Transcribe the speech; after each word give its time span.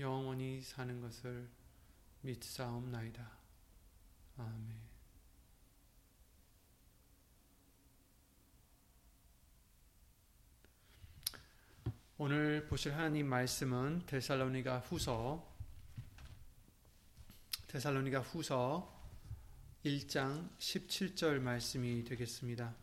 영원히 0.00 0.62
사는 0.62 1.00
것을 1.00 1.46
믿사옵나이다. 2.22 3.30
아멘. 4.38 4.90
오늘 12.16 12.66
보실 12.66 12.94
하나님 12.94 13.28
말씀은 13.28 14.04
데살로니가 14.06 14.80
후서 14.80 15.46
데살로니가 17.68 18.20
후서 18.20 18.98
1장 19.84 20.50
17절 20.58 21.40
말씀이 21.40 22.04
되겠습니다. 22.04 22.74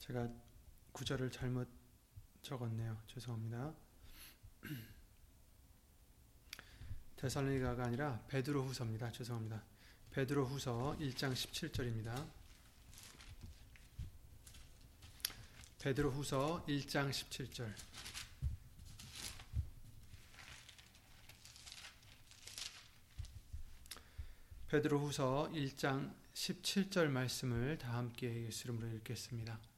제가 0.00 0.28
구절을 0.92 1.30
잘못 1.30 1.79
적었네요. 2.50 3.00
죄송합니다. 3.06 3.72
데살로니가가 7.16 7.84
아니라 7.84 8.20
베드로 8.26 8.64
후서입니다. 8.64 9.12
죄송합니다. 9.12 9.62
베드로 10.10 10.46
후서 10.46 10.96
1장 10.98 11.32
17절입니다. 11.32 12.28
베드로 15.78 16.10
후서 16.10 16.64
1장 16.66 17.10
17절. 17.10 17.72
베드로 24.66 24.98
후서 24.98 25.48
1장 25.52 26.12
17절 26.34 27.10
말씀을 27.10 27.78
다 27.78 27.92
함께 27.92 28.46
예수 28.46 28.64
이름으로 28.64 28.88
읽겠습니다. 28.96 29.69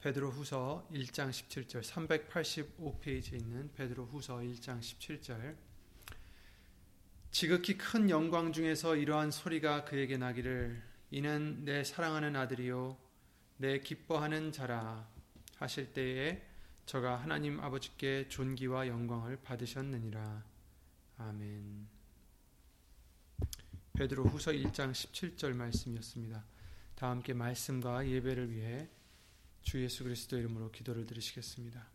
베드로 0.00 0.30
후서 0.30 0.86
1장 0.92 1.30
17절 1.30 1.82
385페이지에 1.82 3.34
있는 3.40 3.72
베드로 3.74 4.06
후서 4.06 4.36
1장 4.36 4.78
17절. 4.78 5.56
지극히 7.32 7.76
큰 7.76 8.08
영광 8.08 8.52
중에서 8.52 8.94
이러한 8.94 9.32
소리가 9.32 9.84
그에게 9.84 10.16
나기를 10.16 10.80
이는 11.10 11.64
내 11.64 11.82
사랑하는 11.82 12.36
아들이요 12.36 12.96
내 13.56 13.80
기뻐하는 13.80 14.52
자라 14.52 15.08
하실 15.56 15.92
때에 15.92 16.46
저가 16.86 17.16
하나님 17.16 17.58
아버지께 17.58 18.28
존귀와 18.28 18.86
영광을 18.86 19.36
받으셨느니라. 19.42 20.44
아멘. 21.18 21.88
베드로 23.94 24.26
후서 24.26 24.52
1장 24.52 24.92
17절 24.92 25.54
말씀이었습니다. 25.54 26.44
다 26.94 27.10
함께 27.10 27.34
말씀과 27.34 28.08
예배를 28.08 28.52
위해 28.52 28.88
주 29.62 29.82
예수 29.82 30.04
그리스도 30.04 30.38
이름으로 30.38 30.70
기도를 30.70 31.06
드리시겠습니다. 31.06 31.86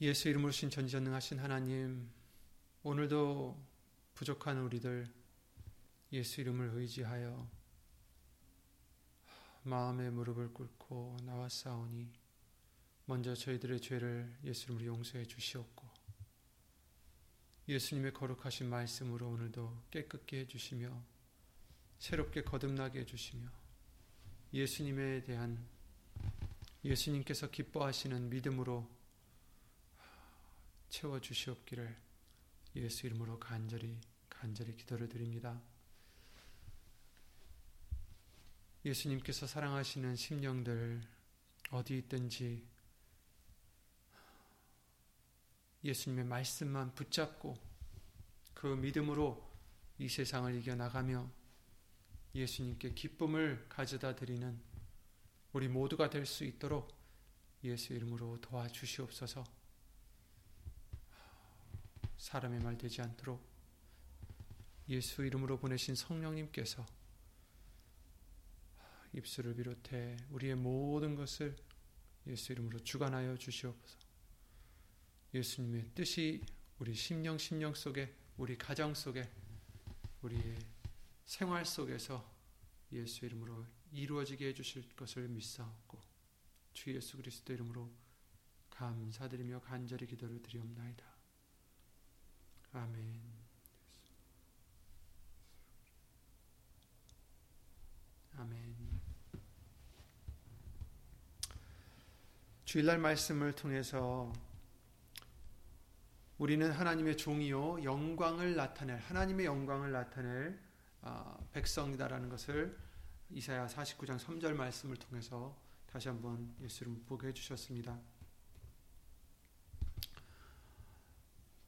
예수 0.00 0.28
이름으로 0.28 0.52
신 0.52 0.70
전지전능하신 0.70 1.38
하나님, 1.38 2.10
오늘도 2.82 3.58
부족한 4.14 4.58
우리들 4.58 5.10
예수 6.12 6.40
이름을 6.42 6.72
의지하여 6.74 7.48
마음의 9.62 10.10
무릎을 10.10 10.52
꿇고 10.52 11.16
나왔사오니 11.22 12.12
먼저 13.06 13.34
저희들의 13.34 13.80
죄를 13.80 14.36
예수 14.44 14.64
이름으로 14.64 14.84
용서해 14.84 15.24
주시옵고 15.24 15.88
예수님의 17.68 18.12
거룩하신 18.12 18.68
말씀으로 18.68 19.30
오늘도 19.30 19.84
깨끗게 19.90 20.40
해주시며 20.40 21.13
새롭게 21.98 22.42
거듭나게 22.42 23.00
해주시며 23.00 23.48
예수님에 24.52 25.24
대한 25.24 25.66
예수님께서 26.84 27.50
기뻐하시는 27.50 28.28
믿음으로 28.28 28.88
채워 30.90 31.20
주시옵기를 31.20 31.96
예수 32.76 33.06
이름으로 33.06 33.38
간절히 33.38 33.98
간절히 34.28 34.76
기도를 34.76 35.08
드립니다. 35.08 35.60
예수님께서 38.84 39.46
사랑하시는 39.46 40.14
심령들 40.14 41.02
어디 41.70 41.96
있든지 41.98 42.66
예수님의 45.82 46.24
말씀만 46.26 46.94
붙잡고 46.94 47.56
그 48.52 48.66
믿음으로 48.66 49.42
이 49.98 50.08
세상을 50.08 50.54
이겨 50.54 50.74
나가며 50.74 51.30
예수님께 52.34 52.94
기쁨을 52.94 53.66
가져다 53.68 54.16
드리는 54.16 54.60
우리 55.52 55.68
모두가 55.68 56.10
될 56.10 56.26
수 56.26 56.44
있도록 56.44 56.92
예수 57.62 57.92
이름으로 57.94 58.40
도와주시옵소서. 58.40 59.44
사람의 62.18 62.60
말 62.60 62.76
되지 62.76 63.02
않도록 63.02 63.40
예수 64.88 65.24
이름으로 65.24 65.58
보내신 65.58 65.94
성령님께서 65.94 66.84
입술을 69.12 69.54
비롯해 69.54 70.16
우리의 70.30 70.56
모든 70.56 71.14
것을 71.14 71.56
예수 72.26 72.52
이름으로 72.52 72.80
주관하여 72.80 73.36
주시옵소서. 73.36 74.08
예수님의 75.32 75.90
뜻이 75.94 76.44
우리 76.78 76.94
심령 76.94 77.38
심령 77.38 77.74
속에 77.74 78.12
우리 78.36 78.58
가정 78.58 78.92
속에 78.92 79.30
우리의 80.22 80.58
생활 81.24 81.64
속에서 81.64 82.33
예수 82.94 83.24
이름으로 83.24 83.66
이루어지게 83.92 84.48
해주실 84.48 84.94
것을 84.96 85.28
믿사옵고 85.28 86.00
주 86.72 86.94
예수 86.94 87.16
그리스도 87.16 87.52
이름으로 87.52 87.90
감사드리며 88.70 89.60
간절히 89.60 90.06
기도를 90.06 90.42
드리옵나이다. 90.42 91.04
아멘. 92.72 93.22
아멘. 98.36 98.74
주일날 102.64 102.98
말씀을 102.98 103.54
통해서 103.54 104.32
우리는 106.38 106.68
하나님의 106.72 107.16
종이요 107.16 107.84
영광을 107.84 108.56
나타낼 108.56 108.98
하나님의 108.98 109.46
영광을 109.46 109.92
나타낼 109.92 110.58
백성이다라는 111.52 112.28
것을 112.28 112.83
이사야 113.30 113.66
49장 113.66 114.18
3절 114.18 114.54
말씀을 114.54 114.96
통해서 114.96 115.56
다시 115.86 116.08
한번 116.08 116.54
예수 116.60 116.84
이름 116.84 117.04
보게 117.06 117.28
해주셨습니다. 117.28 117.98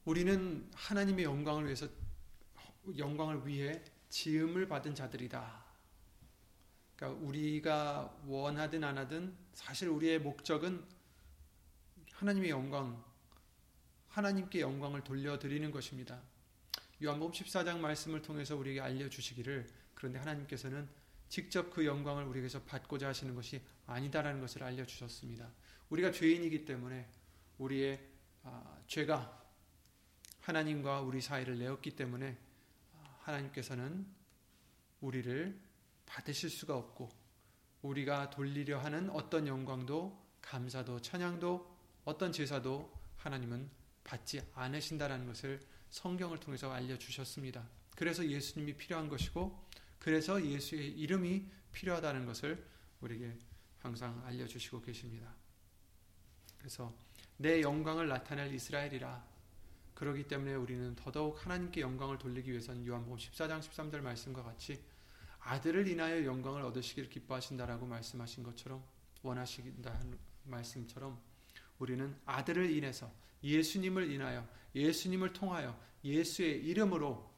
우리는 0.04 0.70
하나님의 0.74 1.24
영광을 1.24 1.64
위해서 1.64 1.88
영광을 2.96 3.46
위해 3.46 3.82
지음을 4.08 4.68
받은 4.68 4.94
자들이다. 4.94 5.64
그러니까 6.94 7.26
우리가 7.26 8.16
원하든 8.26 8.84
안 8.84 8.98
하든 8.98 9.36
사실 9.52 9.88
우리의 9.88 10.20
목적은 10.20 10.84
하나님의 12.12 12.50
영광, 12.50 13.04
하나님께 14.08 14.60
영광을 14.60 15.04
돌려드리는 15.04 15.70
것입니다. 15.70 16.22
요한복음 17.02 17.32
14장 17.32 17.78
말씀을 17.78 18.22
통해서 18.22 18.56
우리에게 18.56 18.80
알려주시기를 18.80 19.68
그런데 19.94 20.18
하나님께서는 20.18 20.88
직접 21.28 21.70
그 21.70 21.84
영광을 21.84 22.24
우리에게서 22.24 22.62
받고자 22.62 23.08
하시는 23.08 23.34
것이 23.34 23.60
아니다라는 23.86 24.40
것을 24.40 24.62
알려주셨습니다. 24.62 25.50
우리가 25.90 26.12
죄인이기 26.12 26.64
때문에 26.64 27.08
우리의 27.58 28.06
아, 28.42 28.78
죄가 28.86 29.44
하나님과 30.40 31.00
우리 31.00 31.20
사이를 31.20 31.58
내었기 31.58 31.96
때문에 31.96 32.38
하나님께서는 33.20 34.06
우리를 35.00 35.60
받으실 36.06 36.48
수가 36.48 36.76
없고 36.76 37.10
우리가 37.82 38.30
돌리려 38.30 38.78
하는 38.78 39.10
어떤 39.10 39.46
영광도 39.46 40.24
감사도 40.40 41.00
찬양도 41.00 41.76
어떤 42.04 42.32
제사도 42.32 42.92
하나님은 43.16 43.68
받지 44.04 44.40
않으신다라는 44.54 45.26
것을 45.26 45.60
성경을 45.90 46.38
통해서 46.38 46.72
알려주셨습니다. 46.72 47.68
그래서 47.96 48.24
예수님이 48.24 48.76
필요한 48.76 49.08
것이고 49.08 49.65
그래서 50.06 50.40
예수의 50.40 50.92
이름이 51.00 51.44
필요하다는 51.72 52.26
것을 52.26 52.64
우리에게 53.00 53.36
항상 53.80 54.22
알려주시고 54.24 54.80
계십니다. 54.82 55.34
그래서 56.58 56.94
내 57.36 57.60
영광을 57.60 58.06
나타낼 58.06 58.54
이스라엘이라 58.54 59.26
그러기 59.94 60.28
때문에 60.28 60.54
우리는 60.54 60.94
더더욱 60.94 61.44
하나님께 61.44 61.80
영광을 61.80 62.18
돌리기 62.18 62.52
위해서는 62.52 62.86
요한복음 62.86 63.16
14장 63.16 63.58
13절 63.58 64.00
말씀과 64.00 64.44
같이 64.44 64.80
아들을 65.40 65.88
인하여 65.88 66.24
영광을 66.24 66.62
얻으시길 66.62 67.08
기뻐하신다라고 67.08 67.86
말씀하신 67.86 68.44
것처럼 68.44 68.84
원하신다 69.22 70.04
말씀처럼 70.44 71.20
우리는 71.80 72.16
아들을 72.26 72.70
인해서 72.70 73.12
예수님을 73.42 74.12
인하여 74.12 74.48
예수님을 74.72 75.32
통하여 75.32 75.76
예수의 76.04 76.64
이름으로 76.64 77.28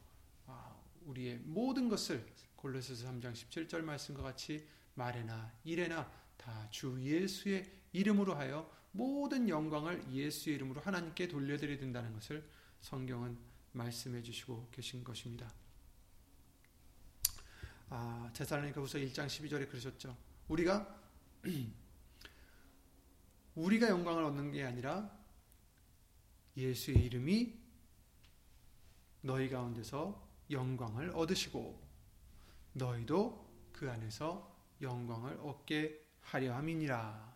아, 0.45 0.75
우리의 1.05 1.39
모든 1.45 1.89
것을 1.89 2.23
골로새서 2.59 3.09
3장 3.09 3.31
17절 3.31 3.81
말씀과 3.81 4.21
같이 4.21 4.67
말에나 4.95 5.53
일에나 5.63 6.11
다 6.35 6.69
주 6.69 6.97
예수의 7.01 7.69
이름으로 7.93 8.35
하여 8.35 8.69
모든 8.91 9.47
영광을 9.47 10.03
예수의 10.11 10.55
이름으로 10.55 10.81
하나님께 10.81 11.27
돌려드려야 11.27 11.77
된다는 11.77 12.13
것을 12.13 12.47
성경은 12.81 13.37
말씀해 13.71 14.21
주시고 14.21 14.69
계신 14.71 15.03
것입니다. 15.03 15.51
아, 17.89 18.29
제살로니가후서 18.33 18.99
1장 18.99 19.27
12절에 19.27 19.69
그러셨죠. 19.69 20.15
우리가 20.47 21.01
우리가 23.55 23.89
영광을 23.89 24.23
얻는 24.25 24.51
게 24.51 24.63
아니라 24.63 25.17
예수의 26.57 27.05
이름이 27.05 27.57
너희 29.21 29.49
가운데서 29.49 30.27
영광을 30.51 31.11
얻으시고 31.11 31.88
너희도 32.73 33.47
그 33.71 33.89
안에서 33.89 34.55
영광을 34.81 35.37
얻게 35.41 36.05
하려 36.21 36.53
함이니라. 36.55 37.35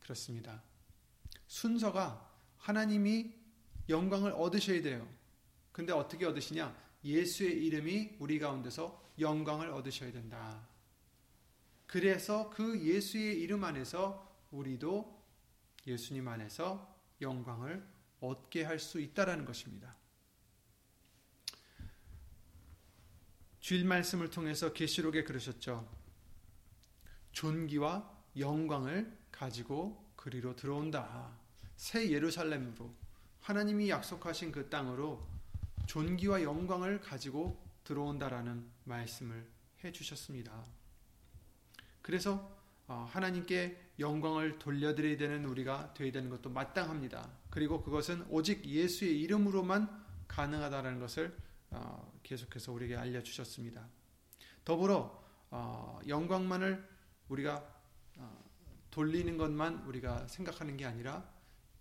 그렇습니다. 0.00 0.62
순서가 1.46 2.30
하나님이 2.58 3.34
영광을 3.88 4.32
얻으셔야 4.32 4.82
돼요. 4.82 5.08
근데 5.72 5.92
어떻게 5.92 6.24
얻으시냐? 6.26 6.76
예수의 7.04 7.64
이름이 7.66 8.16
우리 8.20 8.38
가운데서 8.38 9.12
영광을 9.18 9.70
얻으셔야 9.70 10.12
된다. 10.12 10.66
그래서 11.86 12.48
그 12.50 12.80
예수의 12.80 13.40
이름 13.40 13.64
안에서 13.64 14.46
우리도 14.50 15.22
예수님 15.86 16.28
안에서 16.28 16.96
영광을 17.20 17.86
얻게 18.20 18.62
할 18.64 18.78
수 18.78 19.00
있다라는 19.00 19.44
것입니다. 19.44 19.96
주일 23.62 23.84
말씀을 23.84 24.28
통해서 24.28 24.72
계시록에 24.72 25.22
그러셨죠. 25.22 25.88
존귀와 27.30 28.10
영광을 28.36 29.16
가지고 29.30 30.04
그리로 30.16 30.56
들어온다. 30.56 31.30
새 31.76 32.10
예루살렘으로 32.10 32.92
하나님이 33.40 33.88
약속하신 33.88 34.50
그 34.50 34.68
땅으로 34.68 35.24
존귀와 35.86 36.42
영광을 36.42 37.00
가지고 37.00 37.64
들어온다라는 37.84 38.68
말씀을 38.82 39.46
해 39.84 39.92
주셨습니다. 39.92 40.64
그래서 42.02 42.60
어, 42.88 43.08
하나님께 43.12 43.90
영광을 44.00 44.58
돌려드려야 44.58 45.16
되는 45.16 45.44
우리가 45.44 45.94
되어야 45.94 46.10
되는 46.10 46.30
것도 46.30 46.50
마땅합니다. 46.50 47.30
그리고 47.48 47.80
그것은 47.80 48.26
오직 48.28 48.64
예수의 48.66 49.20
이름으로만 49.20 50.04
가능하다는 50.26 50.98
것을 50.98 51.28
어, 51.28 51.51
계속해서 52.22 52.72
우리에게 52.72 52.96
알려주셨습니다. 52.96 53.88
더불어 54.64 55.22
어, 55.50 56.00
영광만을 56.06 56.88
우리가 57.28 57.82
돌리는 58.92 59.38
것만 59.38 59.86
우리가 59.86 60.28
생각하는 60.28 60.76
게 60.76 60.84
아니라 60.84 61.28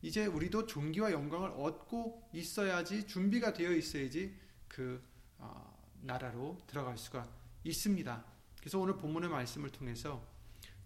이제 0.02 0.26
우리도 0.26 0.66
존귀와 0.66 1.12
영광을 1.12 1.52
얻고 1.52 2.30
있어야지 2.34 3.06
준비가 3.06 3.54
되어 3.54 3.72
있어야지 3.74 4.36
그 4.68 5.04
어, 5.38 5.78
나라로 6.02 6.58
들어갈 6.66 6.98
수가 6.98 7.30
있습니다. 7.64 8.26
그래서 8.60 8.80
오늘 8.80 8.98
본문의 8.98 9.30
말씀을 9.30 9.70
통해서 9.70 10.26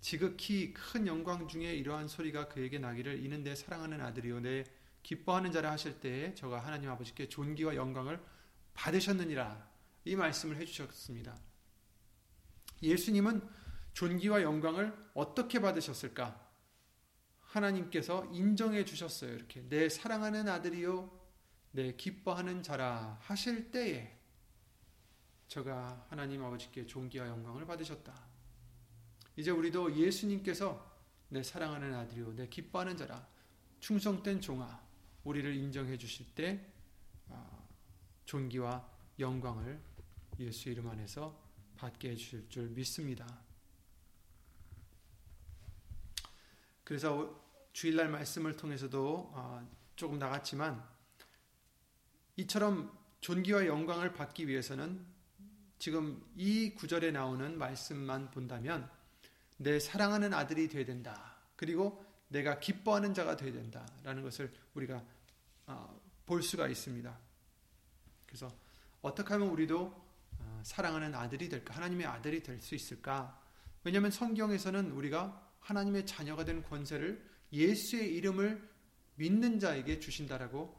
지극히 0.01 0.73
큰 0.73 1.07
영광 1.07 1.47
중에 1.47 1.75
이러한 1.75 2.07
소리가 2.07 2.49
그에게 2.49 2.79
나기를 2.79 3.23
이는 3.23 3.43
내 3.43 3.55
사랑하는 3.55 4.01
아들이요 4.01 4.39
내 4.41 4.63
기뻐하는 5.03 5.51
자라 5.51 5.71
하실 5.71 5.99
때에 5.99 6.33
저가 6.33 6.59
하나님 6.59 6.89
아버지께 6.89 7.29
존귀와 7.29 7.75
영광을 7.75 8.19
받으셨느니라 8.75 9.69
이 10.06 10.16
말씀을 10.16 10.57
해주셨습니다. 10.57 11.36
예수님은 12.83 13.42
존귀와 13.94 14.44
영광을 14.44 14.94
어떻게 15.13 15.60
받으셨을까? 15.60 16.45
하나님께서 17.39 18.25
인정해 18.34 18.86
주셨어요. 18.86 19.34
이렇게 19.34 19.67
내 19.67 19.89
사랑하는 19.89 20.48
아들이요 20.48 21.10
내 21.72 21.96
기뻐하는 21.96 22.62
자라 22.62 23.17
하실 23.22 23.72
때에 23.72 24.15
저가 25.48 26.05
하나님 26.10 26.44
아버지께 26.44 26.86
존귀와 26.86 27.27
영광을 27.27 27.65
받으셨다. 27.65 28.13
이제 29.38 29.51
우리도 29.51 29.96
예수님께서 29.96 30.94
내 31.29 31.44
사랑하는 31.44 31.94
아들이요 31.94 32.36
내 32.36 32.48
기뻐하는 32.48 32.98
자라 32.98 33.27
충성된 33.79 34.41
종아 34.41 34.82
우리를 35.24 35.53
인정해 35.55 35.98
주실 35.98 36.34
때 36.36 36.65
아, 36.65 36.75
존귀와 38.36 38.86
영광을 39.20 39.80
예수 40.39 40.68
이름 40.68 40.89
안에서 40.89 41.42
받게 41.77 42.10
해 42.10 42.15
주실 42.15 42.50
줄 42.50 42.68
믿습니다. 42.68 43.25
그래서 46.84 47.42
주일날 47.72 48.10
말씀을 48.10 48.58
통해서도 48.58 49.32
어, 49.34 49.65
조금 49.96 50.20
나갔지만 50.20 50.86
이처럼 52.36 52.92
존귀와 53.22 53.68
영광을 53.68 54.12
받기 54.12 54.50
위해서는 54.50 55.06
지금 55.80 56.22
이 56.36 56.74
구절에 56.75 57.12
나오는 57.12 57.58
말씀만 57.58 58.32
본다면 58.32 58.89
내 59.58 59.80
사랑하는 59.80 60.34
아들이 60.34 60.68
되어야 60.68 60.84
된다. 60.84 61.38
그리고 61.56 62.06
내가 62.27 62.60
기뻐하는 62.60 63.13
자가 63.13 63.38
되어야 63.38 63.54
된다라는 63.54 64.24
것을 64.24 64.54
우리가 64.74 65.01
어, 65.68 66.01
볼 66.25 66.44
수가 66.44 66.68
있습니다. 66.68 67.25
그래서 68.36 68.54
어떻게 69.01 69.34
하면 69.34 69.48
우리도 69.48 69.96
어, 70.39 70.62
사랑하는 70.65 71.15
아들이 71.15 71.48
될까? 71.48 71.74
하나님의 71.74 72.06
아들이 72.06 72.44
될 72.44 72.60
수 72.60 72.75
있을까? 72.75 73.42
왜냐하면 73.86 74.12
성경에서는 74.12 74.92
우리가 74.92 75.51
하나님의 75.62 76.06
자녀가 76.06 76.44
된 76.44 76.62
권세를 76.62 77.25
예수의 77.54 78.13
이름을 78.13 78.70
믿는 79.15 79.62
자에게 79.62 80.01
주신다라고 80.01 80.75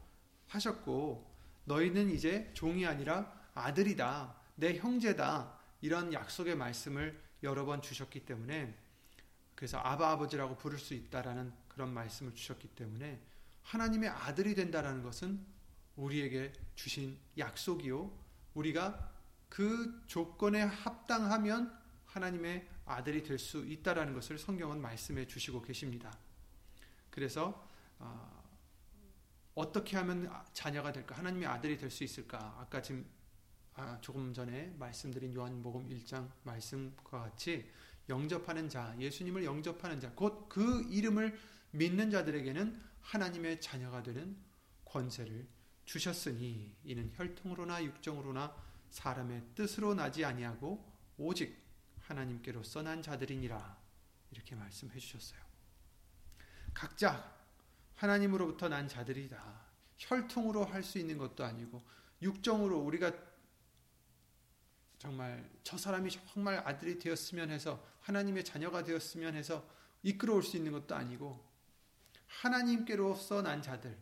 하셨고 0.49 1.35
너희는 1.65 2.11
이제 2.11 2.51
종이 2.53 2.85
아니라 2.85 3.33
아들이다. 3.55 4.35
내 4.55 4.77
형제다. 4.77 5.57
이런 5.81 6.13
약속의 6.13 6.55
말씀을 6.55 7.19
여러 7.41 7.65
번 7.65 7.81
주셨기 7.81 8.27
때문에 8.27 8.77
그래서 9.55 9.79
아바 9.79 10.11
아버지라고 10.11 10.57
부를 10.57 10.77
수 10.77 10.93
있다라는 10.93 11.51
그런 11.69 11.91
말씀을 11.91 12.35
주셨기 12.35 12.67
때문에 12.75 13.19
하나님의 13.63 14.09
아들이 14.09 14.53
된다라는 14.53 15.01
것은 15.01 15.56
우리에게 15.97 16.53
주신 16.75 17.19
약속이요. 17.37 18.11
우리가 18.53 19.11
그 19.49 20.01
조건에 20.07 20.61
합당하면 20.61 21.77
하나님의 22.05 22.67
아들이 22.85 23.23
될 23.23 23.37
수 23.37 23.65
있다라는 23.65 24.13
것을 24.13 24.37
성경은 24.37 24.81
말씀해 24.81 25.27
주시고 25.27 25.61
계십니다. 25.61 26.17
그래서 27.09 27.67
어, 27.99 29.71
떻게 29.71 29.97
하면 29.97 30.31
자녀가 30.53 30.91
될까? 30.91 31.15
하나님의 31.17 31.47
아들이 31.47 31.77
될 31.77 31.89
수 31.89 32.03
있을까? 32.03 32.55
아까 32.59 32.81
지금 32.81 33.05
아, 33.73 33.99
조금 34.01 34.33
전에 34.33 34.73
말씀드린 34.79 35.33
요한복음 35.33 35.89
1장 35.89 36.29
말씀과 36.43 37.21
같이 37.21 37.69
영접하는 38.09 38.69
자, 38.69 38.95
예수님을 38.99 39.43
영접하는 39.43 39.99
자, 39.99 40.11
곧 40.13 40.47
그 40.49 40.83
이름을 40.89 41.37
믿는 41.71 42.09
자들에게는 42.09 42.81
하나님의 43.01 43.61
자녀가 43.61 44.01
되는 44.01 44.35
권세를 44.85 45.45
주셨으니 45.87 46.75
이는 46.83 47.11
혈통으로나 47.15 47.83
육정으로나 47.83 48.55
사람의 48.91 49.41
뜻으로 49.55 49.95
나지 49.95 50.23
아니하고 50.25 50.85
오직 51.17 51.57
하나님께로서 52.01 52.83
난 52.83 53.01
자들이니라 53.01 53.77
이렇게 54.31 54.55
말씀해 54.55 54.99
주셨어요. 54.99 55.39
각자 56.73 57.33
하나님으로부터 57.95 58.67
난 58.69 58.87
자들이다. 58.87 59.65
혈통으로 59.97 60.65
할 60.65 60.83
수 60.83 60.99
있는 60.99 61.17
것도 61.17 61.43
아니고 61.43 61.81
육정으로 62.21 62.79
우리가 62.79 63.11
정말 64.99 65.49
저 65.63 65.77
사람이 65.77 66.11
정말 66.11 66.57
아들이 66.67 66.99
되었으면 66.99 67.49
해서 67.49 67.83
하나님의 68.01 68.43
자녀가 68.43 68.83
되었으면 68.83 69.35
해서 69.35 69.67
이끌어올 70.03 70.43
수 70.43 70.57
있는 70.57 70.73
것도 70.73 70.95
아니고 70.95 71.47
하나님께로서 72.27 73.41
난 73.41 73.61
자들 73.61 73.97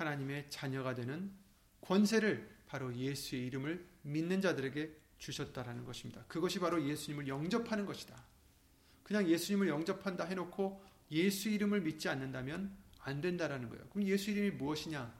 하나님의 0.00 0.50
자녀가 0.50 0.94
되는 0.94 1.32
권세를 1.80 2.48
바로 2.66 2.94
예수의 2.94 3.46
이름을 3.46 3.86
믿는 4.02 4.40
자들에게 4.40 4.96
주셨다라는 5.18 5.84
것입니다. 5.84 6.24
그것이 6.28 6.58
바로 6.58 6.82
예수님을 6.82 7.28
영접하는 7.28 7.84
것이다. 7.84 8.16
그냥 9.02 9.28
예수님을 9.28 9.68
영접한다 9.68 10.24
해놓고 10.24 10.82
예수 11.10 11.48
이름을 11.48 11.80
믿지 11.82 12.08
않는다면 12.08 12.74
안 13.00 13.20
된다라는 13.20 13.68
거예요. 13.68 13.84
그럼 13.90 14.06
예수 14.06 14.30
이름이 14.30 14.52
무엇이냐? 14.52 15.12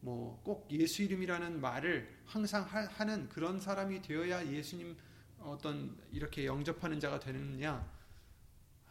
뭐 0.00 0.40
꼭 0.42 0.66
예수 0.70 1.02
이름이라는 1.02 1.60
말을 1.60 2.22
항상 2.24 2.64
하는 2.64 3.28
그런 3.28 3.60
사람이 3.60 4.02
되어야 4.02 4.46
예수님 4.46 4.96
어떤 5.38 5.96
이렇게 6.10 6.46
영접하는 6.46 7.00
자가 7.00 7.20
되느냐? 7.20 7.86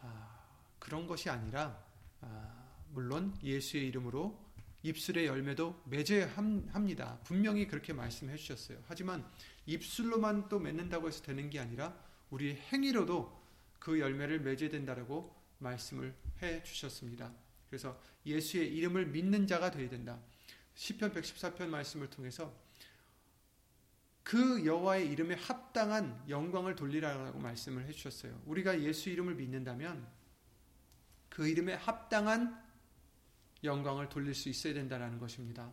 아, 0.00 0.40
그런 0.78 1.06
것이 1.06 1.28
아니라 1.28 1.82
아, 2.20 2.70
물론 2.92 3.36
예수의 3.42 3.88
이름으로 3.88 4.38
입술의 4.82 5.26
열매도 5.26 5.82
맺어야 5.86 6.28
합니다. 6.28 7.18
분명히 7.24 7.66
그렇게 7.66 7.92
말씀해 7.92 8.36
주셨어요. 8.36 8.78
하지만 8.86 9.28
입술로만 9.66 10.48
또 10.48 10.58
맺는다고 10.58 11.08
해서 11.08 11.22
되는 11.22 11.50
게 11.50 11.58
아니라 11.58 11.94
우리 12.30 12.54
행위로도 12.54 13.40
그 13.78 13.98
열매를 13.98 14.40
맺어야 14.40 14.70
된다라고 14.70 15.34
말씀을 15.58 16.14
해 16.42 16.62
주셨습니다. 16.62 17.32
그래서 17.68 18.00
예수의 18.24 18.74
이름을 18.74 19.06
믿는 19.06 19.46
자가 19.46 19.70
되어야 19.70 19.88
된다. 19.88 20.18
시편 20.74 21.12
114편 21.12 21.66
말씀을 21.66 22.08
통해서 22.08 22.54
그 24.22 24.64
여호와의 24.64 25.10
이름에 25.10 25.34
합당한 25.34 26.22
영광을 26.28 26.76
돌리라고 26.76 27.38
말씀을 27.38 27.86
해 27.86 27.92
주셨어요. 27.92 28.40
우리가 28.46 28.80
예수 28.80 29.10
이름을 29.10 29.34
믿는다면 29.34 30.06
그 31.28 31.48
이름에 31.48 31.74
합당한 31.74 32.69
영광을 33.62 34.08
돌릴 34.08 34.34
수 34.34 34.48
있어야 34.48 34.74
된다는 34.74 35.18
것입니다. 35.18 35.70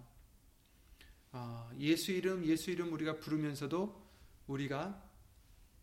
아, 1.31 1.71
예수 1.79 2.11
이름, 2.11 2.45
예수 2.45 2.71
이름 2.71 2.91
우리가 2.93 3.19
부르면서도 3.19 4.07
우리가 4.47 5.03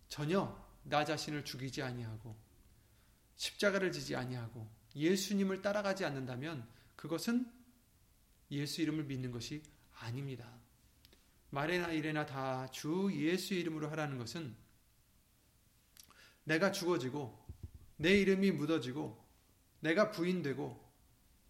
전혀 0.08 0.62
나 0.82 1.04
자신을 1.04 1.44
죽이지 1.44 1.82
아니하고 1.82 2.36
십자가를 3.36 3.92
지지 3.92 4.16
아니하고 4.16 4.68
예수님을 4.94 5.62
따라가지 5.62 6.04
않는다면 6.04 6.66
그것은 6.96 7.50
예수 8.50 8.82
이름을 8.82 9.04
믿는 9.04 9.32
것이 9.32 9.62
아닙니다. 9.94 10.48
말이나 11.50 11.90
일에나 11.90 12.26
다 12.26 12.68
주 12.70 13.10
예수 13.14 13.54
이름으로 13.54 13.88
하라는 13.90 14.18
것은 14.18 14.54
내가 16.44 16.72
죽어지고 16.72 17.46
내 17.96 18.12
이름이 18.20 18.52
묻어지고 18.52 19.24
내가 19.80 20.10
부인되고 20.10 20.82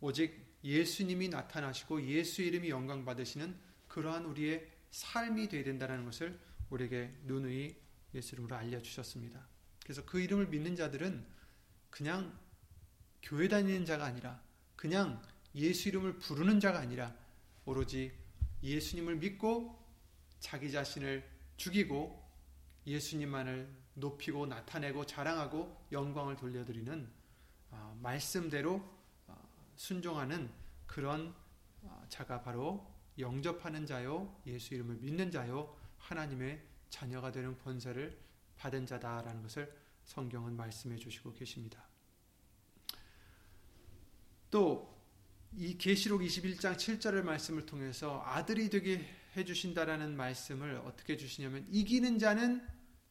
오직 0.00 0.44
예수님이 0.64 1.28
나타나시고 1.28 2.06
예수 2.06 2.42
이름이 2.42 2.71
영광 2.71 3.04
받으시는 3.04 3.54
그러한 3.88 4.25
우리의 4.25 4.66
삶이 4.90 5.49
되어야 5.49 5.64
된다는 5.64 6.04
것을 6.04 6.40
우리에게 6.71 7.14
누누이 7.25 7.76
예수 8.14 8.35
이름으로 8.35 8.56
알려주셨습니다. 8.56 9.47
그래서 9.83 10.04
그 10.04 10.21
이름을 10.21 10.49
믿는 10.49 10.75
자들은 10.75 11.25
그냥 11.90 12.37
교회 13.23 13.49
다니는 13.49 13.85
자가 13.85 14.06
아니라 14.06 14.42
그냥 14.75 15.23
예수 15.54 15.88
이름을 15.88 16.18
부르는 16.18 16.61
자가 16.61 16.78
아니라 16.78 17.14
오로지 17.66 18.12
예수님을 18.62 19.16
믿고 19.16 19.78
자기 20.40 20.73
자신을 20.73 21.28
죽이고 21.56 22.23
예수님만을 22.87 23.68
높이고 23.94 24.47
나타내고 24.47 25.06
자랑하고 25.06 25.87
영광을 25.92 26.37
돌려드리는 26.37 27.09
아, 27.71 27.97
말씀대로 28.00 28.94
순종하는 29.76 30.50
그런 30.87 31.35
어, 31.83 32.04
자가 32.09 32.43
바로 32.43 32.93
영접하는 33.19 33.87
자요, 33.87 34.40
예수 34.47 34.75
이름을 34.75 34.97
믿는 34.97 35.31
자요, 35.31 35.76
하나님의 35.99 36.62
자녀가 36.90 37.31
되는 37.31 37.59
권세를 37.59 38.19
받은 38.57 38.87
자다라는 38.87 39.43
것을 39.43 39.73
성경은 40.04 40.57
말씀해 40.57 40.97
주시고 40.97 41.35
계십니다. 41.35 41.85
또 44.50 44.95
이 45.57 45.78
계시록 45.78 46.23
21장 46.23 46.76
7절의 46.76 47.23
말씀을 47.23 47.64
통해서 47.64 48.23
아들이 48.26 48.69
되게 48.71 49.09
해 49.37 49.45
주신다라는 49.45 50.16
말씀을 50.16 50.83
어떻게 50.85 51.16
주시냐면 51.16 51.64
이기는 51.71 52.19
자는 52.19 52.61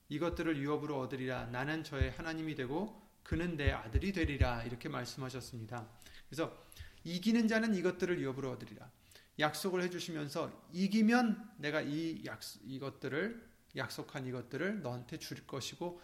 이것들을 0.09 0.57
유업으로 0.57 0.99
얻으리라 0.99 1.45
나는 1.45 1.85
저의 1.85 2.11
하나님이 2.11 2.55
되고 2.55 3.01
그는 3.23 3.55
내 3.55 3.71
아들이 3.71 4.11
되리라 4.11 4.63
이렇게 4.63 4.89
말씀하셨습니다. 4.89 5.87
그래서 6.33 6.51
이기는 7.03 7.47
자는 7.47 7.75
이것들을 7.75 8.19
유업으로 8.19 8.49
얻으리라. 8.53 8.89
약속을 9.37 9.83
해주시면서 9.83 10.67
이기면 10.71 11.51
내가 11.57 11.81
이 11.81 12.25
약, 12.25 12.39
이것들을 12.65 13.53
약속한 13.75 14.25
이것들을 14.25 14.81
너한테 14.81 15.17
줄 15.19 15.45
것이고 15.45 16.01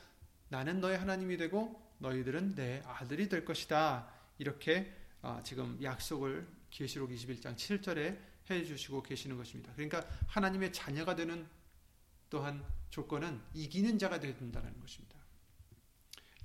나는 0.49 0.81
너의 0.81 0.99
하나님이 0.99 1.37
되고 1.37 1.81
너희들은 1.97 2.53
내 2.53 2.83
아들이 2.85 3.27
될 3.27 3.43
것이다. 3.43 4.07
이렇게 4.37 4.95
아, 5.23 5.41
지금 5.43 5.79
약속을 5.81 6.47
계시록 6.69 7.09
21장 7.09 7.55
7절에 7.55 8.19
해주시고 8.51 9.01
계시는 9.01 9.35
것입니다. 9.35 9.73
그러니까 9.73 10.05
하나님의 10.27 10.71
자녀가 10.73 11.15
되는 11.15 11.47
또한 12.29 12.63
조건은 12.91 13.41
이기는 13.55 13.97
자가 13.97 14.19
된다는 14.19 14.79
것입니다. 14.79 15.18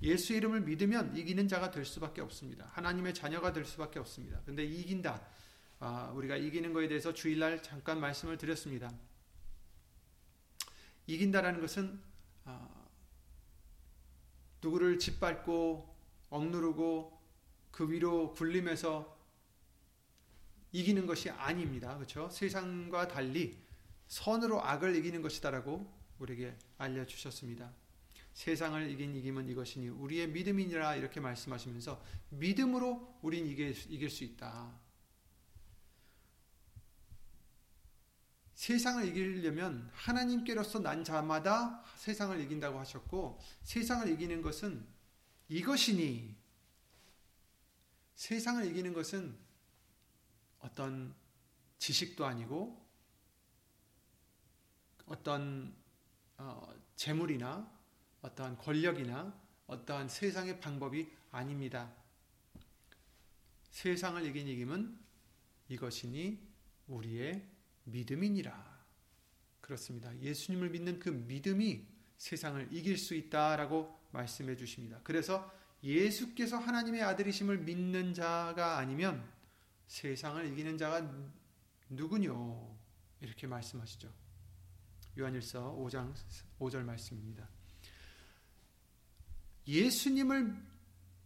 예수 0.01 0.33
이름을 0.33 0.61
믿으면 0.61 1.15
이기는 1.15 1.47
자가 1.47 1.71
될 1.71 1.85
수밖에 1.85 2.21
없습니다. 2.21 2.65
하나님의 2.73 3.13
자녀가 3.13 3.53
될 3.53 3.65
수밖에 3.65 3.99
없습니다. 3.99 4.41
근데 4.45 4.63
이긴다. 4.63 5.25
아, 5.79 6.11
우리가 6.15 6.37
이기는 6.37 6.73
것에 6.73 6.87
대해서 6.87 7.13
주일날 7.13 7.61
잠깐 7.63 7.99
말씀을 7.99 8.37
드렸습니다. 8.37 8.91
이긴다라는 11.07 11.61
것은 11.61 11.99
아, 12.45 12.87
누구를 14.61 14.99
짓밟고 14.99 15.95
억누르고 16.29 17.21
그 17.71 17.89
위로 17.89 18.33
굴림해서 18.33 19.15
이기는 20.71 21.05
것이 21.05 21.29
아닙니다. 21.29 21.95
그렇죠? 21.95 22.29
세상과 22.29 23.07
달리 23.07 23.63
선으로 24.07 24.63
악을 24.63 24.95
이기는 24.95 25.21
것이다라고 25.21 25.93
우리에게 26.19 26.57
알려 26.77 27.05
주셨습니다. 27.05 27.71
세상을 28.35 28.91
이긴 28.91 29.15
이김은 29.15 29.47
이것이니 29.47 29.87
우리의 29.87 30.27
믿음이니라 30.27 30.97
이렇게 30.97 31.21
말씀하시면서 31.21 32.03
믿음으로 32.31 33.17
우린 33.21 33.47
이길, 33.47 33.73
이길 33.89 34.09
수 34.09 34.25
있다. 34.25 34.77
세상을 38.55 39.07
이기려면 39.07 39.89
하나님께로서 39.93 40.79
난 40.79 41.03
자마다 41.03 41.81
세상을 41.95 42.39
이긴다고 42.41 42.77
하셨고 42.79 43.39
세상을 43.63 44.09
이기는 44.09 44.41
것은 44.41 44.85
이것이니 45.47 46.35
세상을 48.15 48.65
이기는 48.65 48.91
것은 48.91 49.37
어떤 50.59 51.15
지식도 51.77 52.25
아니고 52.25 52.85
어떤 55.05 55.73
어, 56.37 56.73
재물이나 56.97 57.74
어떠한 58.25 58.57
권력이나 58.57 59.39
어떠한 59.67 60.09
세상의 60.09 60.59
방법이 60.59 61.11
아닙니다. 61.31 61.91
세상을 63.69 64.25
이긴 64.25 64.47
이김은 64.47 64.97
이것이니 65.69 66.39
우리의 66.87 67.45
믿음이니라. 67.83 68.75
그렇습니다. 69.61 70.15
예수님을 70.19 70.69
믿는 70.69 70.99
그 70.99 71.09
믿음이 71.09 71.85
세상을 72.17 72.69
이길 72.71 72.97
수 72.97 73.15
있다라고 73.15 73.95
말씀해 74.11 74.55
주십니다. 74.55 74.99
그래서 75.03 75.51
예수께서 75.83 76.57
하나님의 76.57 77.03
아들이심을 77.03 77.59
믿는 77.59 78.13
자가 78.13 78.77
아니면 78.77 79.27
세상을 79.87 80.45
이기는 80.51 80.77
자가 80.77 81.11
누구뇨? 81.89 82.75
이렇게 83.21 83.45
말씀하시죠. 83.47 84.11
요한일서 85.17 85.75
5장 85.75 86.13
5절 86.59 86.83
말씀입니다. 86.83 87.54
예수님을 89.67 90.55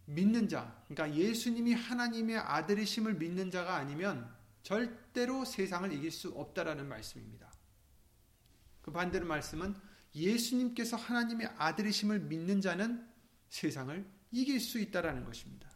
믿는 0.06 0.48
자, 0.48 0.84
그러니까 0.88 1.16
예수님이 1.16 1.72
하나님의 1.74 2.38
아들이심을 2.38 3.14
믿는 3.14 3.50
자가 3.50 3.76
아니면 3.76 4.32
절대로 4.62 5.44
세상을 5.44 5.92
이길 5.92 6.10
수 6.10 6.30
없다라는 6.30 6.88
말씀입니다. 6.88 7.50
그 8.82 8.90
반대로 8.90 9.26
말씀은 9.26 9.74
예수님께서 10.14 10.96
하나님의 10.96 11.46
아들이심을 11.56 12.20
믿는 12.20 12.60
자는 12.60 13.08
세상을 13.48 14.04
이길 14.32 14.60
수 14.60 14.80
있다라는 14.80 15.24
것입니다. 15.24 15.70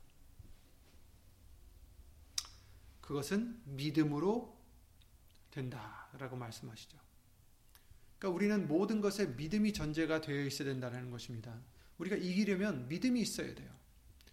그것은 3.01 3.61
믿음으로 3.65 4.59
된다라고 5.51 6.37
말씀하시죠. 6.37 6.99
그러니까 8.19 8.37
우리는 8.37 8.67
모든 8.67 9.01
것에 9.01 9.27
믿음이 9.27 9.73
전제가 9.73 10.21
되어 10.21 10.45
있어야 10.45 10.69
된다는 10.69 11.11
것입니다. 11.11 11.61
우리가 11.99 12.17
이기려면 12.17 12.89
믿음이 12.89 13.21
있어야 13.21 13.55
돼요. 13.55 13.73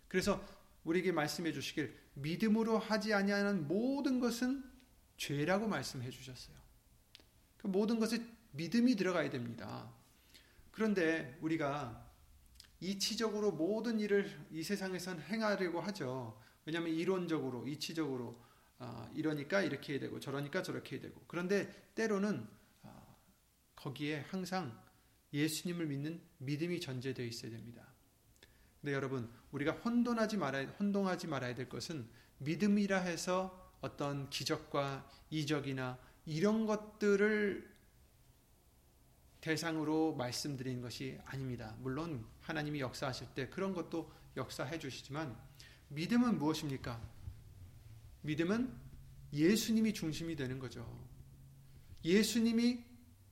그래서 0.08 0.44
우리에게 0.84 1.12
말씀해 1.12 1.52
주시길 1.54 1.96
믿음으로 2.16 2.78
하지 2.78 3.14
아니하는 3.14 3.68
모든 3.68 4.20
것은 4.20 4.64
죄라고 5.18 5.68
말씀해 5.68 6.10
주셨어요. 6.10 6.56
그 7.58 7.68
모든 7.68 8.00
것에 8.00 8.26
믿음이 8.52 8.96
들어가야 8.96 9.30
됩니다. 9.30 9.94
그런데 10.72 11.38
우리가 11.42 12.10
이치적으로 12.80 13.52
모든 13.52 14.00
일을 14.00 14.48
이 14.52 14.64
세상에선 14.64 15.22
행하려고 15.22 15.80
하죠. 15.82 16.42
왜냐하면 16.66 16.94
이론적으로, 16.94 17.68
이치적으로 17.68 18.42
아, 18.80 19.08
이러니까 19.14 19.62
이렇게 19.62 19.94
해야 19.94 20.00
되고 20.00 20.20
저러니까 20.20 20.64
저렇게 20.64 20.96
해야 20.96 21.02
되고 21.04 21.22
그런데 21.28 21.92
때로는 21.94 22.48
아, 22.82 23.16
거기에 23.76 24.22
항상 24.22 24.76
예수님을 25.34 25.88
믿는 25.88 26.22
믿음이 26.40 26.80
전제되어 26.80 27.26
있어야 27.26 27.52
됩니다. 27.52 27.88
근데 28.82 28.94
여러분 28.94 29.32
우리가 29.52 29.74
혼돈하지 29.74 30.38
말아야 30.38 30.68
혼동하지 30.80 31.28
말아야 31.28 31.56
될 31.56 31.70
것은 31.70 32.08
믿음이라 32.40 33.00
해서 33.00 33.72
어떤 33.82 34.30
기적과 34.30 35.10
이적이나 35.30 36.00
이런 36.26 36.66
것들을 36.66 37.72
대상으로 39.42 40.16
말씀드리는 40.16 40.82
것이 40.82 41.20
아닙니다. 41.26 41.76
물론 41.80 42.26
하나님이 42.42 42.80
역사하실 42.80 43.28
때 43.34 43.50
그런 43.50 43.74
것도 43.74 44.12
역사해 44.38 44.78
주시지만 44.80 45.36
믿음은 45.90 46.38
무엇입니까? 46.38 47.02
믿음은 48.22 48.72
예수님이 49.34 49.94
중심이 49.94 50.36
되는 50.36 50.60
거죠. 50.60 51.08
예수님이 52.04 52.84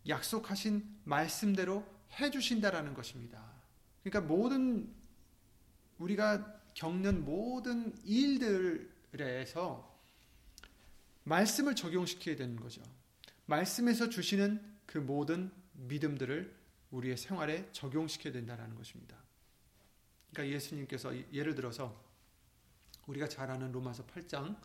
약속하신 0.08 1.02
말씀대로 1.04 1.86
해 2.20 2.32
주신다라는 2.32 2.94
것입니다. 2.94 3.44
그러니까 4.04 4.34
모든 4.34 4.94
우리가 5.98 6.60
겪는 6.74 7.26
모든 7.26 7.94
일들에서 8.06 9.90
말씀을 11.24 11.76
적용시켜야 11.76 12.36
되는 12.36 12.56
거죠. 12.56 12.82
말씀에서 13.46 14.10
주시는 14.10 14.80
그 14.86 14.98
모든 14.98 15.52
믿음들을 15.74 16.58
우리의 16.92 17.18
생활에 17.18 17.70
적용시켜야 17.72 18.34
된다는 18.34 18.76
것입니다. 18.76 19.18
그러니까 20.32 20.56
예수님께서 20.56 21.14
예를 21.34 21.56
들어서 21.56 22.04
우리가 23.08 23.28
잘 23.28 23.52
아는 23.52 23.72
로마서 23.72 24.06
8장 24.06 24.60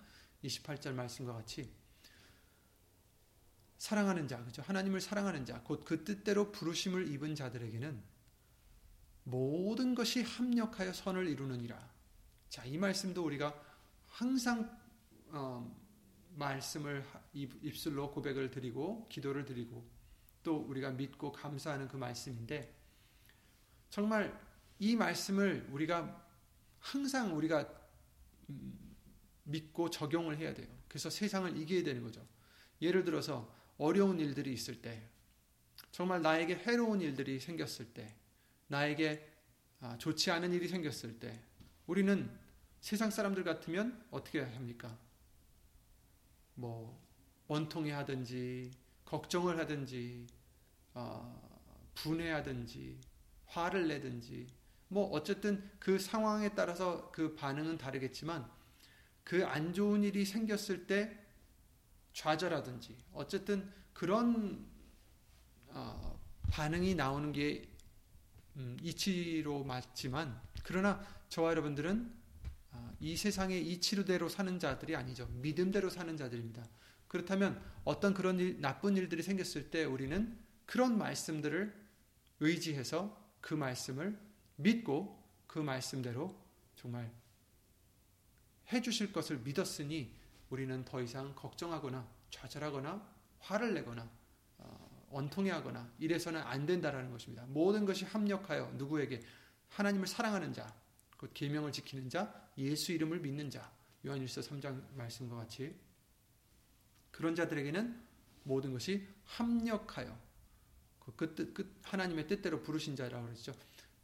28절 0.45 0.93
말씀과 0.93 1.33
같이 1.35 1.71
사랑하는 3.85 4.27
자, 4.27 4.43
그죠? 4.43 4.63
하나님을 4.63 4.99
사랑하는 4.99 5.45
자, 5.45 5.63
곧 5.63 5.85
그 5.85 6.05
뜻대로 6.05 6.51
부르심을 6.51 7.13
입은 7.13 7.35
자들에게는 7.35 8.03
모든 9.25 9.95
것이 9.95 10.23
합력하여 10.23 10.95
선을 10.95 11.29
이루느니라. 11.29 11.93
자, 12.49 12.65
이 12.65 12.79
말씀도 12.79 13.23
우리가 13.23 13.55
항상 14.09 14.75
어, 15.29 15.71
말씀을 16.31 17.05
입술로 17.35 18.11
고백을 18.11 18.51
드리고 18.51 19.07
기도를 19.11 19.45
드리고 19.45 19.87
또 20.43 20.57
우리가 20.63 20.93
믿고 20.93 21.31
감사하는 21.33 21.87
그 21.87 21.99
말씀인데 21.99 22.75
정말 23.91 24.35
이 24.79 24.97
말씀을 24.97 25.69
우리가 25.71 26.27
항상 26.79 27.37
우리가 27.37 27.69
음, 28.49 28.97
믿고 29.43 29.91
적용을 29.91 30.39
해야 30.39 30.55
돼요. 30.55 30.69
그래서 30.89 31.11
세상을 31.11 31.55
이겨야 31.55 31.83
되는 31.83 32.03
거죠. 32.03 32.27
예를 32.81 33.05
들어서 33.05 33.63
어려운 33.79 34.21
일들이 34.21 34.53
있을 34.53 34.81
때 34.81 35.09
정말 35.91 36.23
나에게 36.23 36.57
해로운 36.57 37.01
일들이 37.01 37.39
생겼을 37.39 37.87
때 37.93 38.15
나에게 38.69 39.33
아, 39.81 39.99
좋지 39.99 40.31
않은 40.31 40.53
일이 40.53 40.69
생겼을 40.69 41.19
때 41.19 41.43
우리는 41.87 42.31
세상 42.81 43.11
사람들 43.11 43.45
같으면 43.45 44.05
어떻게 44.11 44.41
합니까? 44.41 44.99
뭐 46.55 47.01
원통해 47.47 47.93
하든지 47.93 48.71
걱정을 49.05 49.59
하든지 49.59 50.27
어, 50.95 51.91
분해하든지 51.95 52.99
화를 53.47 53.89
내든지 53.89 54.47
뭐 54.89 55.07
어쨌든 55.11 55.71
그 55.79 55.99
상황에 55.99 56.55
따라서 56.55 57.11
그 57.11 57.35
반응은 57.35 57.79
다르겠지만 57.79 58.51
그 59.25 59.43
안 59.45 59.73
좋은 59.73 60.05
일이 60.05 60.25
생겼을 60.25 60.87
때 60.87 61.24
좌절하든지 62.15 62.97
어쨌든 63.13 63.71
그런 63.93 64.67
어, 65.69 66.19
반응이 66.51 66.95
나오는 66.95 67.33
게 67.33 67.69
음, 68.57 68.77
이치로 68.81 69.65
맞지만 69.65 70.41
그러나 70.63 71.05
저와 71.29 71.51
여러분들은 71.51 72.13
어, 72.71 72.97
이 73.01 73.17
세상의 73.17 73.69
이치로대로 73.73 74.29
사는 74.29 74.59
자들이 74.59 74.97
아니죠 74.97 75.27
믿음대로 75.27 75.91
사는 75.91 76.17
자들입니다. 76.17 76.67
그렇다면 77.09 77.63
어떤 77.85 78.15
그런 78.15 78.41
일, 78.41 78.61
나쁜 78.61 78.97
일들이 78.97 79.23
생겼을 79.23 79.71
때 79.71 79.85
우리는 79.85 80.39
그런 80.67 80.97
말씀들을 80.97 81.75
의지해서 82.41 83.23
그 83.41 83.55
말씀을 83.55 84.19
믿고 84.57 85.23
그 85.47 85.59
말씀대로 85.59 86.41
정말 86.77 87.13
해주실 88.73 89.13
것을 89.13 89.39
믿었으니 89.39 90.15
우리는 90.55 90.85
더 90.85 91.03
이상 91.03 91.35
걱정하거나 91.35 92.07
좌절하거나 92.31 93.15
화를 93.41 93.75
내거나 93.75 94.09
어, 94.59 95.09
원통해하거나 95.11 95.95
이래서는 95.99 96.41
안 96.41 96.65
된다라는 96.65 97.11
것입니다. 97.11 97.45
모든 97.49 97.85
것이 97.85 98.05
합력하여 98.05 98.73
누구에게 98.77 99.21
하나님을 99.71 100.07
사랑하는 100.07 100.53
자, 100.53 100.73
그 101.17 101.29
계명을 101.33 101.73
지키는 101.73 102.09
자, 102.09 102.49
예수 102.57 102.93
이름을 102.93 103.19
믿는 103.19 103.51
자, 103.51 103.73
요한일서 104.07 104.43
3장 104.43 104.95
말씀과 104.95 105.37
같이 105.37 105.75
그런 107.11 107.35
자들에게는 107.35 108.01
모든 108.45 108.73
것이 108.73 109.09
합력하여 109.25 110.17
그, 111.01 111.17
그 111.17 111.35
뜻, 111.35 111.53
그 111.53 111.81
하나님의 111.83 112.29
뜻대로 112.29 112.63
부르신 112.63 112.95
자라고 112.95 113.27
그러죠. 113.27 113.53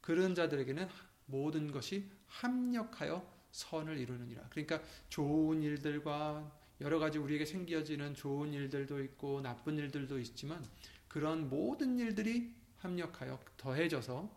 그런 0.00 0.34
자들에게는 0.34 0.88
모든 1.26 1.70
것이 1.70 2.10
합력하여 2.26 3.39
선을 3.52 3.98
이루느니라. 3.98 4.48
그러니까 4.50 4.80
좋은 5.08 5.62
일들과 5.62 6.56
여러 6.80 6.98
가지 6.98 7.18
우리에게 7.18 7.44
생겨지는 7.44 8.14
좋은 8.14 8.52
일들도 8.52 9.02
있고 9.04 9.40
나쁜 9.40 9.76
일들도 9.76 10.18
있지만 10.20 10.64
그런 11.08 11.48
모든 11.50 11.98
일들이 11.98 12.54
합력하여 12.78 13.38
더해져서 13.56 14.30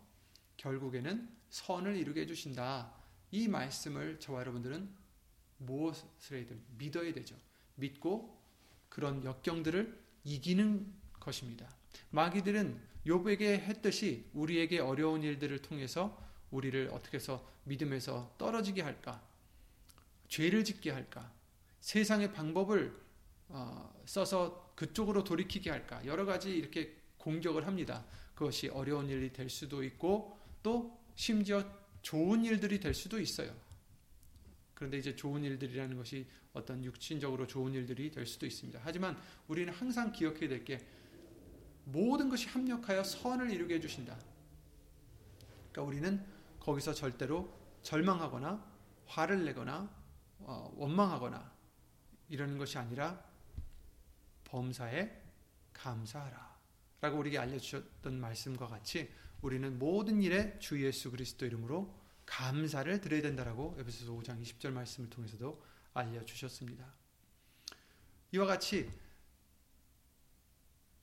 결국에는 0.57 1.29
선을 1.49 1.95
이루게 1.95 2.21
해주신다. 2.21 2.93
이 3.31 3.47
말씀을 3.47 4.19
저와 4.19 4.41
여러분들은 4.41 4.89
무엇을 5.57 6.37
해야 6.37 6.45
됩 6.45 6.57
믿어야 6.77 7.13
되죠. 7.13 7.35
믿고 7.75 8.37
그런 8.89 9.23
역경들을 9.23 10.03
이기는 10.23 10.93
것입니다. 11.19 11.69
마귀들은 12.11 12.79
욥에게 13.05 13.59
했듯이 13.59 14.29
우리에게 14.33 14.79
어려운 14.79 15.23
일들을 15.23 15.61
통해서 15.61 16.21
우리를 16.53 16.89
어떻게 16.91 17.17
해서 17.17 17.45
믿음에서 17.65 18.35
떨어지게 18.37 18.81
할까? 18.81 19.21
죄를 20.27 20.63
짓게 20.63 20.91
할까? 20.91 21.31
세상의 21.81 22.33
방법을 22.33 22.95
어, 23.49 23.93
써서 24.05 24.71
그쪽으로 24.75 25.23
돌이키게 25.23 25.69
할까? 25.69 26.03
여러 26.05 26.25
가지 26.25 26.51
이렇게 26.51 26.95
공격을 27.17 27.67
합니다. 27.67 28.05
그것이 28.35 28.69
어려운 28.69 29.09
일이 29.09 29.31
될 29.31 29.49
수도 29.49 29.83
있고 29.83 30.39
또 30.63 30.99
심지어 31.15 31.63
좋은 32.01 32.43
일들이 32.45 32.79
될 32.79 32.93
수도 32.93 33.19
있어요. 33.19 33.53
그런데 34.73 34.97
이제 34.97 35.15
좋은 35.15 35.43
일들이라는 35.43 35.95
것이 35.97 36.25
어떤 36.53 36.83
육신적으로 36.83 37.47
좋은 37.47 37.73
일들이 37.73 38.11
될 38.11 38.25
수도 38.25 38.45
있습니다. 38.45 38.79
하지만 38.83 39.17
우리는 39.47 39.71
항상 39.73 40.11
기억해야 40.11 40.49
될 40.49 40.63
게 40.63 40.79
모든 41.85 42.29
것이 42.29 42.47
합력하여 42.47 43.03
선을 43.03 43.51
이루게 43.51 43.75
해주신다. 43.75 44.17
그러니까 45.71 45.81
우리는 45.83 46.23
거기서 46.63 46.93
절대로 46.93 47.53
절망하거나 47.81 48.73
화를 49.05 49.45
내거나 49.45 49.93
어, 50.39 50.73
원망하거나 50.75 51.53
이러는 52.29 52.57
것이 52.57 52.77
아니라 52.77 53.23
범사에 54.45 55.21
감사하라. 55.73 56.53
라고 57.01 57.17
우리에게 57.17 57.37
알려주셨던 57.37 58.19
말씀과 58.19 58.67
같이 58.67 59.13
우리는 59.41 59.77
모든 59.77 60.21
일에 60.21 60.57
주 60.59 60.81
예수 60.83 61.11
그리스도 61.11 61.45
이름으로 61.45 61.93
감사를 62.25 63.01
드려야 63.01 63.21
된다라고 63.21 63.75
에베소서 63.77 64.13
5장 64.13 64.41
20절 64.41 64.71
말씀을 64.71 65.09
통해서도 65.09 65.61
알려주셨습니다. 65.93 66.85
이와 68.31 68.45
같이 68.45 68.89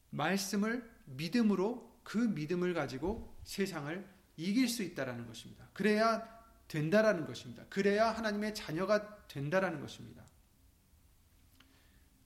말씀을 0.08 0.90
믿음으로 1.04 2.00
그 2.02 2.16
믿음을 2.16 2.72
가지고 2.72 3.36
세상을 3.44 4.19
이길 4.40 4.68
수 4.68 4.82
있다라는 4.82 5.26
것입니다. 5.26 5.68
그래야 5.74 6.26
된다라는 6.66 7.26
것입니다. 7.26 7.64
그래야 7.68 8.10
하나님의 8.10 8.54
자녀가 8.54 9.26
된다라는 9.28 9.80
것입니다. 9.80 10.24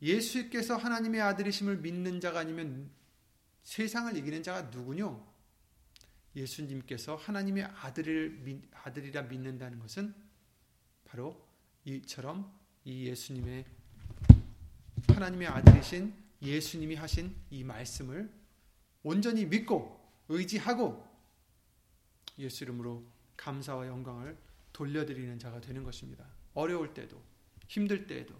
예수께서 0.00 0.76
하나님의 0.76 1.20
아들이심을 1.20 1.78
믿는 1.78 2.20
자가 2.20 2.40
아니면 2.40 2.90
세상을 3.64 4.16
이기는 4.16 4.42
자가 4.42 4.62
누구뇨? 4.62 5.26
예수님께서 6.36 7.16
하나님의 7.16 7.64
아들을 7.64 8.62
아들이라 8.84 9.22
믿는다는 9.22 9.78
것은 9.78 10.14
바로 11.04 11.48
이처럼 11.84 12.52
이 12.84 13.06
예수님의 13.06 13.64
하나님의 15.08 15.48
아들이신 15.48 16.14
예수님이 16.42 16.96
하신 16.96 17.34
이 17.50 17.64
말씀을 17.64 18.30
온전히 19.02 19.46
믿고 19.46 20.00
의지하고 20.28 21.13
예수 22.38 22.64
이름으로 22.64 23.04
감사와 23.36 23.86
영광을 23.86 24.36
돌려드리는 24.72 25.38
자가 25.38 25.60
되는 25.60 25.84
것입니다. 25.84 26.26
어려울 26.54 26.94
때도 26.94 27.22
힘들 27.68 28.06
때에도 28.06 28.34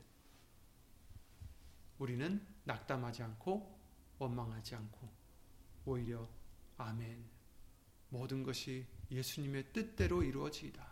우리는 1.99 2.45
낙담하지 2.65 3.23
않고 3.23 3.79
원망하지 4.19 4.75
않고 4.75 5.09
오히려 5.87 6.29
아멘 6.77 7.25
모든 8.09 8.43
것이 8.43 8.87
예수님의 9.11 9.73
뜻대로 9.73 10.23
이루어지이다. 10.23 10.85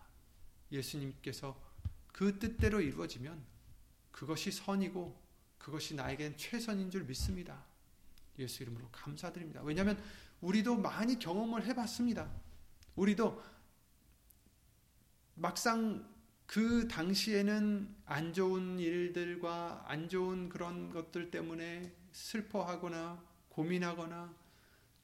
예수님께서 0.70 1.60
그 2.08 2.38
뜻대로 2.38 2.80
이루어지면 2.80 3.42
그것이 4.10 4.50
선이고 4.50 5.20
그것이 5.58 5.94
나에겐 5.94 6.36
최선인 6.36 6.90
줄 6.90 7.04
믿습니다. 7.04 7.64
예수 8.38 8.62
이름으로 8.62 8.88
감사드립니다. 8.90 9.62
왜냐하면 9.62 10.02
우리도 10.40 10.76
많이 10.76 11.18
경험을 11.18 11.64
해봤습니다. 11.66 12.30
우리도 12.96 13.42
막상 15.34 16.08
그 16.46 16.86
당시에는 16.86 17.96
안 18.04 18.32
좋은 18.34 18.78
일들과 18.78 19.84
안 19.86 20.08
좋은 20.08 20.48
그런 20.48 20.90
것들 20.90 21.30
때문에 21.30 21.94
슬퍼하거나 22.12 23.22
고민하거나 23.48 24.34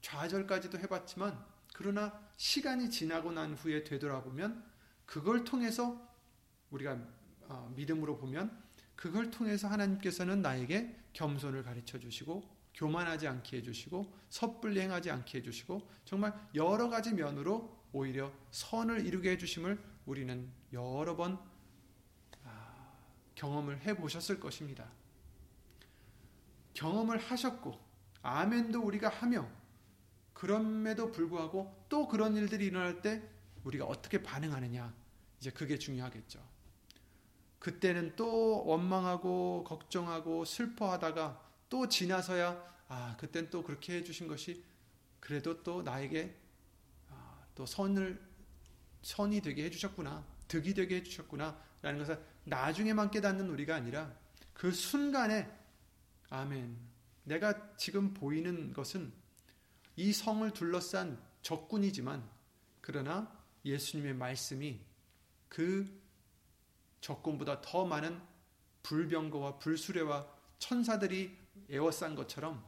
좌절까지도 0.01 0.77
해봤지만 0.79 1.43
그러나 1.73 2.21
시간이 2.37 2.89
지나고 2.89 3.31
난 3.31 3.53
후에 3.53 3.83
되돌아보면 3.83 4.63
그걸 5.05 5.43
통해서 5.43 6.07
우리가 6.69 6.99
어, 7.47 7.73
믿음으로 7.75 8.17
보면 8.17 8.55
그걸 8.95 9.31
통해서 9.31 9.67
하나님께서는 9.67 10.41
나에게 10.41 10.95
겸손을 11.13 11.63
가르쳐 11.63 11.97
주시고 11.97 12.43
교만하지 12.75 13.27
않게 13.27 13.57
해주시고 13.57 14.13
섣불리 14.29 14.79
행하지 14.81 15.09
않게 15.09 15.39
해주시고 15.39 15.89
정말 16.05 16.33
여러 16.53 16.89
가지 16.89 17.13
면으로 17.13 17.78
오히려 17.91 18.31
선을 18.51 19.05
이루게 19.05 19.31
해주심을 19.31 19.81
우리는 20.05 20.49
여러 20.73 21.15
번 21.15 21.39
아, 22.43 22.93
경험을 23.35 23.81
해보셨을 23.81 24.39
것입니다. 24.39 24.89
경험을 26.73 27.17
하셨고 27.17 27.79
아멘도 28.21 28.81
우리가 28.81 29.09
하며 29.09 29.49
그럼에도 30.33 31.11
불구하고 31.11 31.85
또 31.89 32.07
그런 32.07 32.35
일들이 32.35 32.67
일어날 32.67 33.01
때 33.01 33.21
우리가 33.63 33.85
어떻게 33.85 34.23
반응하느냐 34.23 34.93
이제 35.39 35.51
그게 35.51 35.77
중요하겠죠. 35.77 36.41
그때는 37.59 38.15
또 38.15 38.65
원망하고 38.65 39.65
걱정하고 39.65 40.45
슬퍼하다가 40.45 41.43
또 41.67 41.87
지나서야 41.87 42.69
아 42.87 43.17
그땐 43.19 43.49
또 43.49 43.63
그렇게 43.63 43.97
해주신 43.97 44.27
것이 44.27 44.63
그래도 45.19 45.61
또 45.61 45.81
나에게 45.81 46.33
아, 46.33 46.48
또 47.59 47.65
선을 47.65 48.17
선이 49.01 49.41
되게 49.41 49.65
해주셨구나 49.65 50.25
득이 50.47 50.73
되게 50.73 50.95
해주셨구나 50.95 51.61
라는 51.81 51.99
것을 51.99 52.25
나중에만 52.45 53.11
깨닫는 53.11 53.49
우리가 53.49 53.75
아니라 53.75 54.15
그 54.53 54.71
순간에 54.71 55.51
아멘. 56.29 56.77
내가 57.25 57.75
지금 57.75 58.13
보이는 58.13 58.71
것은 58.71 59.11
이 59.97 60.13
성을 60.13 60.49
둘러싼 60.51 61.21
적군이지만 61.41 62.25
그러나 62.79 63.29
예수님의 63.65 64.13
말씀이 64.13 64.79
그 65.49 65.85
적군보다 67.01 67.59
더 67.59 67.83
많은 67.83 68.21
불병거와 68.83 69.59
불수레와 69.59 70.33
천사들이 70.59 71.37
애워싼 71.69 72.15
것처럼 72.15 72.65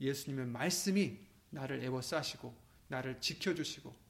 예수님의 0.00 0.46
말씀이 0.46 1.18
나를 1.50 1.84
애워싸시고 1.84 2.56
나를 2.88 3.20
지켜주시고 3.20 4.01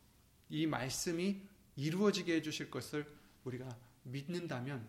이 0.53 0.67
말씀이 0.67 1.41
이루어지게 1.77 2.37
해주실 2.37 2.71
것을 2.71 3.11
우리가 3.45 3.75
믿는다면 4.03 4.87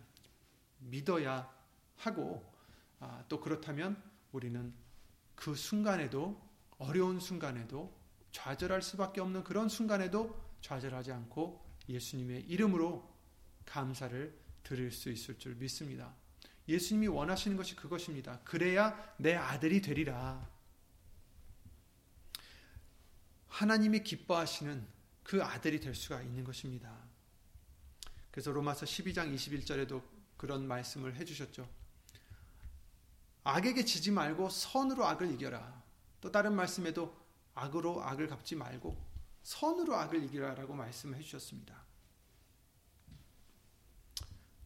믿어야 0.79 1.49
하고 1.95 2.43
아, 2.99 3.23
또 3.29 3.39
그렇다면 3.39 4.01
우리는 4.33 4.73
그 5.35 5.55
순간에도 5.55 6.37
어려운 6.77 7.21
순간에도 7.21 7.95
좌절할 8.33 8.81
수밖에 8.81 9.21
없는 9.21 9.45
그런 9.45 9.69
순간에도 9.69 10.37
좌절하지 10.59 11.13
않고 11.13 11.63
예수님의 11.87 12.41
이름으로 12.41 13.09
감사를 13.65 14.37
드릴 14.63 14.91
수 14.91 15.09
있을 15.09 15.39
줄 15.39 15.55
믿습니다. 15.55 16.13
예수님이 16.67 17.07
원하시는 17.07 17.55
것이 17.55 17.77
그것입니다. 17.77 18.41
그래야 18.43 19.15
내 19.17 19.33
아들이 19.33 19.81
되리라. 19.81 20.45
하나님이 23.47 24.03
기뻐하시는 24.03 24.92
그 25.23 25.43
아들이 25.43 25.79
될 25.79 25.95
수가 25.95 26.21
있는 26.21 26.43
것입니다. 26.43 26.97
그래서 28.31 28.51
로마서 28.51 28.85
12장 28.85 29.33
21절에도 29.33 30.03
그런 30.37 30.67
말씀을 30.67 31.15
해주셨죠. 31.15 31.69
악에게 33.43 33.85
지지 33.85 34.11
말고 34.11 34.49
선으로 34.49 35.05
악을 35.05 35.31
이겨라. 35.31 35.83
또 36.21 36.31
다른 36.31 36.55
말씀에도 36.55 37.15
악으로 37.53 38.03
악을 38.03 38.27
갚지 38.27 38.55
말고 38.55 39.13
선으로 39.43 39.95
악을 39.95 40.23
이기라라고 40.23 40.73
말씀을 40.73 41.17
해주셨습니다. 41.17 41.83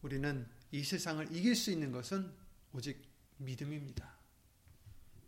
우리는 0.02 0.48
이 0.70 0.84
세상을 0.84 1.34
이길 1.34 1.56
수 1.56 1.70
있는 1.70 1.90
것은 1.90 2.32
오직 2.72 3.02
믿음입니다. 3.38 4.16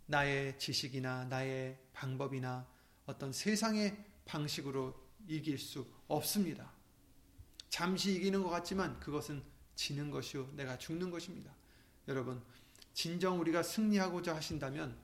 나의 0.07 0.59
지식이나 0.59 1.25
나의 1.25 1.79
방법이나 1.93 2.67
어떤 3.07 3.33
세상의 3.33 4.05
방식으로 4.25 5.10
이길 5.27 5.59
수 5.59 5.87
없습니다. 6.09 6.73
잠시 7.69 8.15
이기는 8.15 8.43
것 8.43 8.51
같지만 8.51 8.99
그것은 9.01 9.43
지는 9.75 10.11
것이요 10.11 10.51
내가 10.55 10.77
죽는 10.77 11.11
것입니다. 11.11 11.55
여러분 12.09 12.43
진정 12.93 13.41
우리가 13.41 13.63
승리하고자 13.63 14.35
하신다면 14.35 14.97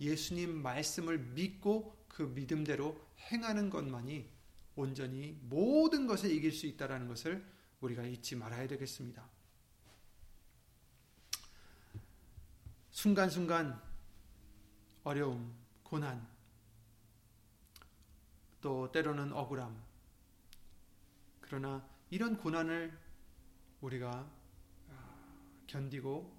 예수님 0.00 0.62
말씀을 0.62 1.18
믿고 1.18 1.96
그 2.08 2.22
믿음대로 2.22 3.00
행하는 3.30 3.70
것만이 3.70 4.28
온전히 4.76 5.38
모든 5.42 6.06
것을 6.06 6.30
이길 6.30 6.52
수 6.52 6.66
있다는 6.66 7.08
것을 7.08 7.44
우리가 7.80 8.04
잊지 8.04 8.36
말아야 8.36 8.66
되겠습니다. 8.68 9.28
순간순간 12.90 13.80
어려움, 15.04 15.54
고난, 15.82 16.26
또 18.60 18.90
때로는 18.92 19.32
억울함. 19.32 19.82
그러나 21.40 21.86
이런 22.10 22.36
고난을 22.36 22.98
우리가 23.80 24.30
견디고 25.66 26.36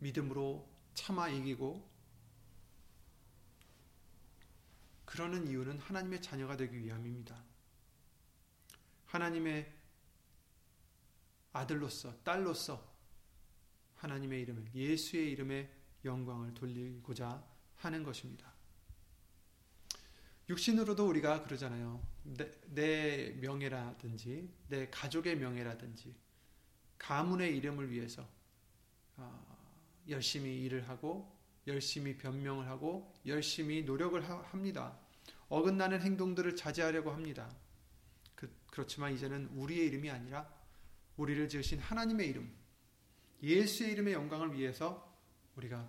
믿음으로 0.00 0.68
참아 0.94 1.28
이기고 1.28 1.88
그러는 5.04 5.46
이유는 5.48 5.78
하나님의 5.78 6.22
자녀가 6.22 6.56
되기 6.56 6.78
위함입니다. 6.78 7.42
하나님의 9.06 9.72
아들로서 11.52 12.22
딸로서 12.22 12.88
하나님의 13.96 14.40
이름에 14.42 14.64
예수의 14.72 15.32
이름에 15.32 15.70
영광을 16.04 16.54
돌리고자 16.54 17.44
하는 17.76 18.02
것입니다. 18.02 18.49
육신으로도 20.50 21.08
우리가 21.08 21.44
그러잖아요. 21.44 22.04
내, 22.24 22.50
내 22.66 23.30
명예라든지 23.40 24.52
내 24.68 24.90
가족의 24.90 25.36
명예라든지 25.36 26.12
가문의 26.98 27.56
이름을 27.56 27.88
위해서 27.90 28.28
어, 29.16 29.46
열심히 30.08 30.64
일을 30.64 30.88
하고 30.88 31.38
열심히 31.68 32.16
변명을 32.16 32.66
하고 32.66 33.14
열심히 33.26 33.84
노력을 33.84 34.20
하, 34.28 34.38
합니다. 34.42 34.98
어긋나는 35.48 36.00
행동들을 36.02 36.56
자제하려고 36.56 37.12
합니다. 37.12 37.48
그, 38.34 38.52
그렇지만 38.72 39.14
이제는 39.14 39.50
우리의 39.54 39.86
이름이 39.86 40.10
아니라 40.10 40.52
우리를 41.16 41.48
지으신 41.48 41.78
하나님의 41.78 42.28
이름, 42.28 42.52
예수의 43.40 43.92
이름의 43.92 44.14
영광을 44.14 44.52
위해서 44.54 45.16
우리가 45.54 45.88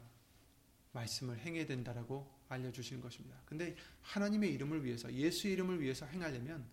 말씀을 0.91 1.39
행해야 1.39 1.65
된다라고 1.65 2.40
알려주시는 2.51 3.01
것입니다. 3.01 3.37
근데 3.45 3.75
하나님의 4.01 4.53
이름을 4.53 4.83
위해서, 4.83 5.11
예수의 5.11 5.53
이름을 5.53 5.81
위해서 5.81 6.05
행하려면 6.05 6.65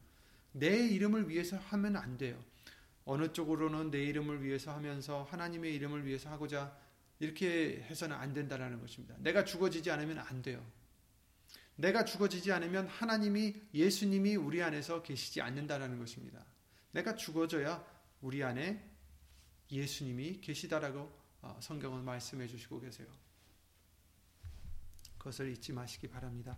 내 0.52 0.86
이름을 0.88 1.28
위해서 1.28 1.56
하면 1.56 1.96
안 1.96 2.18
돼요. 2.18 2.42
어느 3.04 3.32
쪽으로는 3.32 3.90
내 3.90 4.02
이름을 4.04 4.42
위해서 4.42 4.74
하면서 4.74 5.22
하나님의 5.24 5.74
이름을 5.74 6.04
위해서 6.04 6.30
하고자 6.30 6.76
이렇게 7.20 7.82
해서는 7.88 8.14
안 8.14 8.34
된다는 8.34 8.80
것입니다. 8.80 9.16
내가 9.18 9.44
죽어지지 9.44 9.90
않으면 9.90 10.18
안 10.18 10.42
돼요. 10.42 10.64
내가 11.76 12.04
죽어지지 12.04 12.52
않으면 12.52 12.86
하나님이 12.88 13.54
예수님이 13.72 14.36
우리 14.36 14.62
안에서 14.62 15.02
계시지 15.02 15.40
않는다라는 15.40 15.98
것입니다. 15.98 16.44
내가 16.90 17.14
죽어져야 17.14 17.84
우리 18.20 18.42
안에 18.42 18.84
예수님이 19.70 20.40
계시다라고 20.40 21.10
어, 21.40 21.56
성경은 21.62 22.04
말씀해 22.04 22.46
주시고 22.48 22.80
계세요. 22.80 23.06
그것을 25.18 25.50
잊지 25.50 25.72
마시기 25.72 26.08
바랍니다. 26.08 26.56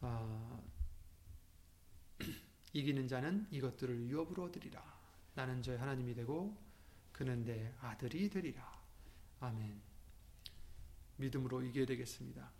어, 0.00 0.62
이기는 2.72 3.08
자는 3.08 3.46
이것들을 3.50 4.08
유업으로 4.08 4.44
얻으리라. 4.44 4.82
나는 5.34 5.62
저의 5.62 5.78
하나님이 5.78 6.14
되고 6.14 6.56
그는 7.12 7.44
내 7.44 7.74
아들이 7.80 8.28
되리라. 8.28 8.80
아멘. 9.40 9.80
믿음으로 11.16 11.62
이겨야 11.62 11.86
되겠습니다. 11.86 12.50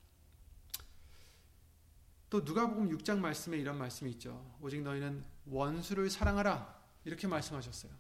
또 2.31 2.41
누가복음 2.41 2.91
6장 2.91 3.19
말씀에 3.19 3.57
이런 3.57 3.79
말씀이 3.79 4.11
있죠. 4.13 4.57
오직 4.61 4.83
너희는 4.83 5.25
원수를 5.47 6.11
사랑하라. 6.11 6.79
이렇게 7.05 7.27
말씀하셨어요. 7.27 7.93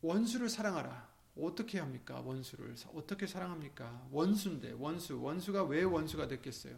원수를 0.00 0.48
사랑하라. 0.48 1.13
어떻게 1.36 1.80
합니까? 1.80 2.20
원수를 2.20 2.74
어떻게 2.94 3.26
사랑합니까? 3.26 4.06
원수인데 4.10 4.72
원수 4.72 5.20
원수가 5.20 5.64
왜 5.64 5.82
원수가 5.82 6.28
됐겠어요? 6.28 6.76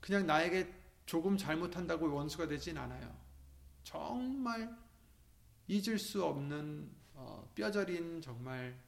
그냥 0.00 0.26
나에게 0.26 0.72
조금 1.04 1.36
잘못한다고 1.36 2.12
원수가 2.12 2.48
되진 2.48 2.78
않아요. 2.78 3.14
정말 3.84 4.76
잊을 5.68 5.98
수 5.98 6.24
없는 6.24 6.90
어, 7.14 7.50
뼈저린 7.54 8.22
정말 8.22 8.78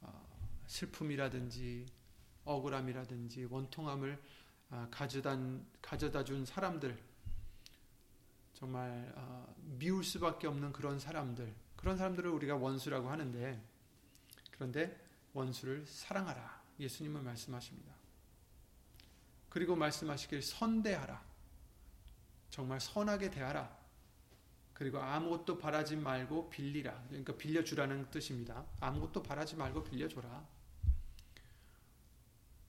어, 0.00 0.26
슬픔이라든지 0.66 1.86
억울함이라든지 2.44 3.46
원통함을 3.50 4.22
어, 4.70 4.88
가져다, 4.90 5.38
가져다 5.80 6.22
준 6.24 6.44
사람들 6.44 6.98
정말 8.52 9.12
어, 9.16 9.54
미울 9.78 10.04
수밖에 10.04 10.46
없는 10.46 10.72
그런 10.72 10.98
사람들 10.98 11.54
그런 11.78 11.96
사람들을 11.96 12.28
우리가 12.28 12.56
원수라고 12.56 13.08
하는데 13.08 13.62
그런데 14.50 15.00
원수를 15.32 15.86
사랑하라. 15.86 16.60
예수님은 16.80 17.24
말씀하십니다. 17.24 17.94
그리고 19.48 19.76
말씀하시길 19.76 20.42
선대하라. 20.42 21.22
정말 22.50 22.80
선하게 22.80 23.30
대하라. 23.30 23.78
그리고 24.74 24.98
아무것도 24.98 25.58
바라지 25.58 25.96
말고 25.96 26.50
빌리라. 26.50 27.00
그러니까 27.08 27.36
빌려주라는 27.36 28.10
뜻입니다. 28.10 28.66
아무것도 28.80 29.22
바라지 29.22 29.54
말고 29.54 29.84
빌려줘라. 29.84 30.46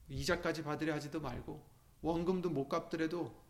이자까지 0.08 0.62
받으려 0.62 0.94
하지도 0.94 1.20
말고 1.20 1.64
원금도 2.02 2.50
못 2.50 2.68
갚더라도 2.68 3.44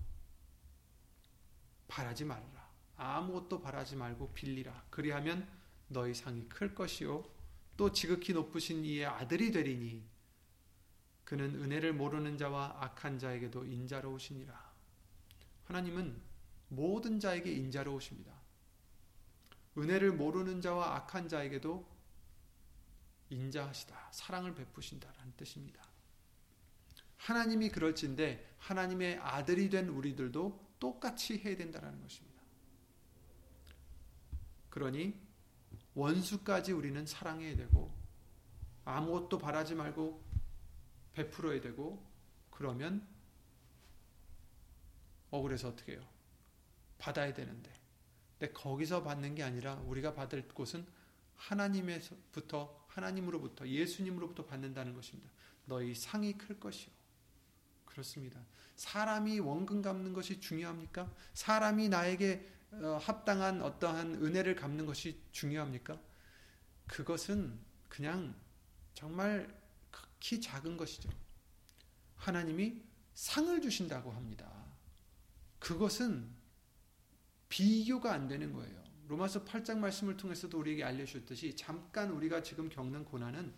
바라지 1.87 2.25
말라. 2.25 2.60
아무것도 3.01 3.61
바라지 3.61 3.97
말고 3.97 4.33
빌리라. 4.35 4.85
그리하면 4.91 5.49
너희 5.89 6.15
상이 6.15 6.49
클 6.49 6.75
것이요. 6.75 7.25
또 7.77 7.93
지극히 7.93 8.33
높으신 8.33 8.85
이의 8.85 9.07
아들이 9.07 9.51
되리니 9.51 10.05
그는 11.25 11.63
은혜를 11.63 11.95
모르는 11.95 12.37
자와 12.37 12.77
악한 12.81 13.19
자에게도 13.19 13.65
인자로우시니라. 13.65 14.71
하나님은 15.65 16.21
모든 16.69 17.19
자에게 17.19 17.53
인자로우십니다. 17.53 18.33
은혜를 19.79 20.13
모르는 20.13 20.61
자와 20.61 20.97
악한 20.97 21.29
자에게도 21.29 21.89
인자하시다. 23.31 24.11
사랑을 24.13 24.55
베푸신다라는 24.55 25.33
뜻입니다. 25.37 25.83
하나님이 27.17 27.71
그럴진데 27.71 28.57
하나님의 28.59 29.19
아들이 29.19 29.71
된 29.71 29.89
우리들도 29.89 30.75
똑같이 30.81 31.39
해야 31.39 31.57
된다는 31.57 32.01
것입니다. 32.01 32.30
그러니 34.71 35.19
원수까지 35.95 36.73
우리는 36.73 37.05
사랑해야 37.05 37.57
되고 37.57 37.93
아무것도 38.85 39.39
바라지 39.39 39.75
말고 39.75 40.23
베풀어야 41.13 41.61
되고 41.61 42.05
그러면 42.51 43.07
억울해서 45.31 45.69
어떻게 45.69 45.93
해요? 45.93 46.07
받아야 46.99 47.33
되는데 47.33 47.71
근데 48.39 48.53
거기서 48.53 49.03
받는 49.03 49.35
게 49.35 49.43
아니라 49.43 49.75
우리가 49.87 50.15
받을 50.15 50.47
곳은 50.49 50.87
하나님에서부터 51.37 52.87
하나님으로부터 52.89 53.69
예수님으로부터 53.69 54.45
받는다는 54.45 54.95
것입니다. 54.95 55.31
너희 55.67 55.95
상이 55.95 56.37
클 56.37 56.59
것이요. 56.59 56.91
그렇습니다. 57.85 58.41
사람이 58.77 59.41
원금 59.41 59.83
갚는 59.83 60.13
것이 60.13 60.41
중요합니까? 60.41 61.13
사람이 61.35 61.89
나에게 61.89 62.47
어, 62.47 62.60
합당한 63.01 63.63
어떠한 63.63 64.17
은혜를 64.17 64.55
갚는 64.55 64.87
것이 64.87 65.21
중요합니까? 65.33 66.01
그것은 66.87 67.59
그냥 67.89 68.35
정말 68.95 69.53
극히 69.91 70.41
작은 70.41 70.77
것이죠. 70.77 71.11
하나님이 72.17 72.83
상을 73.15 73.61
주신다고 73.61 74.13
합니다. 74.13 74.51
그것은 75.59 76.31
비교가 77.49 78.13
안 78.13 78.29
되는 78.29 78.53
거예요. 78.53 78.83
로마서 79.09 79.45
8장 79.45 79.79
말씀을 79.79 80.17
통해서도 80.17 80.59
우리에게 80.59 80.85
알려주셨듯이 80.85 81.57
잠깐 81.57 82.13
우리가 82.13 82.43
지금 82.43 82.69
겪는 82.69 83.05
고난은 83.05 83.53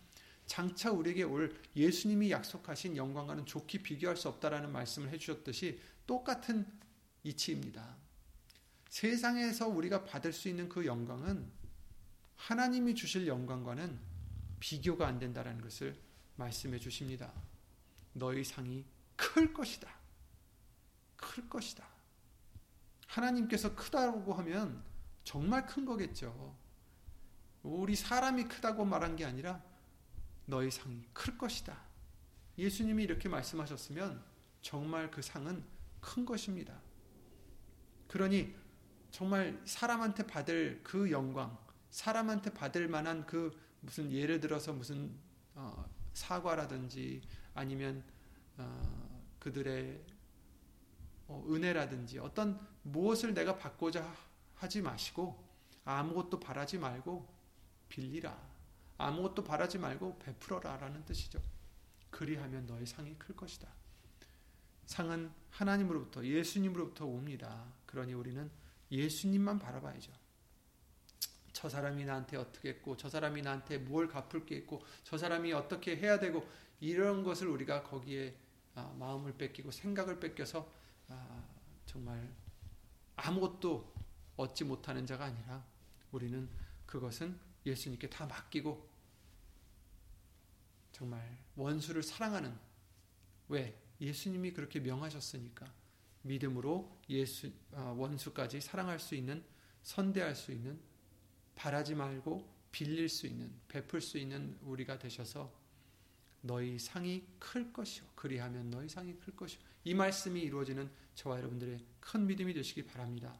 장차 0.46 0.90
우리에게 0.90 1.25
올 1.25 1.55
예수님이 1.77 2.31
약속하신 2.31 2.96
영광과는 2.96 3.46
좋게 3.46 3.83
비교할 3.83 4.16
수 4.16 4.29
없다라는 4.29 4.72
말씀을 4.72 5.11
해주셨듯이 5.11 5.79
똑같은 6.07 6.66
이치입니다. 7.22 8.02
세상에서 8.92 9.68
우리가 9.68 10.05
받을 10.05 10.35
수 10.35 10.50
있는 10.50 10.68
그 10.68 10.85
영광은 10.85 11.50
하나님이 12.37 12.94
주실 12.94 13.26
영광과는 13.26 13.98
비교가 14.61 15.07
안 15.07 15.18
된다는 15.18 15.62
것을 15.62 15.98
말씀해 16.37 16.78
주십니다. 16.78 17.33
너희 18.12 18.44
상이 18.44 18.85
클 19.16 19.55
것이다. 19.55 19.88
클 21.16 21.48
것이다. 21.48 21.87
하나님께서 23.07 23.74
크다고 23.74 24.35
하면 24.35 24.85
정말 25.24 25.64
큰 25.64 25.87
거겠죠. 25.87 26.55
우리 27.62 27.96
사람이 27.96 28.44
크다고 28.44 28.85
말한 28.85 29.16
게 29.16 29.24
아니라 29.24 29.64
너희 30.44 30.70
상이 30.70 31.02
클 31.14 31.38
것이다. 31.38 31.81
예수님이 32.59 33.05
이렇게 33.05 33.31
말씀하셨으면 33.31 34.22
정말 34.61 35.11
그 35.11 35.22
상은 35.22 35.64
큰 35.98 36.26
것입니다. 36.26 36.78
그러니 38.07 38.61
정말 39.12 39.61
사람한테 39.66 40.27
받을 40.27 40.81
그 40.83 41.11
영광, 41.11 41.57
사람한테 41.90 42.55
받을 42.55 42.88
만한 42.88 43.27
그 43.27 43.57
무슨 43.81 44.11
예를 44.11 44.40
들어서 44.40 44.72
무슨 44.72 45.14
어, 45.55 45.85
사과라든지 46.14 47.20
아니면 47.53 48.03
어, 48.57 49.22
그들의 49.38 50.03
어, 51.29 51.44
은혜라든지 51.46 52.18
어떤 52.20 52.59
무엇을 52.83 53.35
내가 53.35 53.59
받고자 53.59 54.12
하지 54.55 54.81
마시고 54.81 55.44
아무것도 55.85 56.40
바라지 56.40 56.79
말고 56.79 57.29
빌리라. 57.90 58.35
아무것도 58.96 59.44
바라지 59.44 59.79
말고 59.79 60.20
베풀어라 60.20 60.79
라는 60.79 61.05
뜻이죠. 61.05 61.42
그리하면 62.11 62.66
너의 62.66 62.87
상이 62.87 63.18
클 63.18 63.37
것이다. 63.37 63.68
상은 64.87 65.31
하나님으로부터 65.51 66.25
예수님으로부터 66.25 67.05
옵니다. 67.05 67.66
그러니 67.85 68.14
우리는 68.14 68.51
예수님만 68.92 69.59
바라봐야죠. 69.59 70.12
저 71.52 71.68
사람이 71.68 72.05
나한테 72.05 72.37
어떻게 72.37 72.68
했고, 72.68 72.96
저 72.96 73.09
사람이 73.09 73.42
나한테 73.42 73.78
뭘 73.78 74.07
갚을 74.07 74.46
게 74.46 74.57
있고, 74.57 74.85
저 75.02 75.18
사람이 75.18 75.52
어떻게 75.52 75.96
해야 75.96 76.20
되고, 76.20 76.46
이런 76.81 77.22
것을 77.22 77.46
우리가 77.48 77.85
거기에 77.85 78.37
아, 78.74 78.92
마음을 78.98 79.37
뺏기고 79.37 79.70
생각을 79.70 80.18
뺏겨서 80.18 80.68
아, 81.09 81.44
정말 81.87 82.28
아무것도 83.16 83.92
얻지 84.37 84.64
못하는 84.64 85.07
자가 85.07 85.26
아니라 85.26 85.64
우리는 86.11 86.48
그것은 86.87 87.38
예수님께 87.64 88.09
다 88.09 88.26
맡기고 88.26 88.88
정말 90.90 91.38
원수를 91.55 92.02
사랑하는 92.02 92.52
왜 93.48 93.78
예수님이 94.00 94.52
그렇게 94.52 94.81
명하셨으니까 94.81 95.72
믿음으로 96.22 96.98
예수 97.12 97.51
아, 97.72 97.94
원수까지 97.96 98.61
사랑할 98.61 98.98
수 98.98 99.14
있는 99.14 99.44
선대할 99.83 100.35
수 100.35 100.53
있는 100.53 100.79
바라지 101.55 101.94
말고 101.94 102.51
빌릴 102.70 103.09
수 103.09 103.27
있는 103.27 103.53
베풀 103.68 104.01
수 104.01 104.18
있는 104.18 104.59
우리가 104.62 104.98
되셔서 104.98 105.53
너희 106.40 106.79
상이 106.79 107.25
클 107.38 107.72
것이요. 107.72 108.05
그리하면 108.14 108.70
너희 108.70 108.88
상이 108.88 109.14
클 109.20 109.35
것이요. 109.37 109.61
이 109.85 109.94
말씀이 109.94 110.40
이루어지는 110.40 110.90
저와 111.14 111.38
여러분들의 111.38 111.79
큰 112.01 112.27
믿음이 112.27 112.53
되시기 112.55 112.85
바랍니다. 112.85 113.38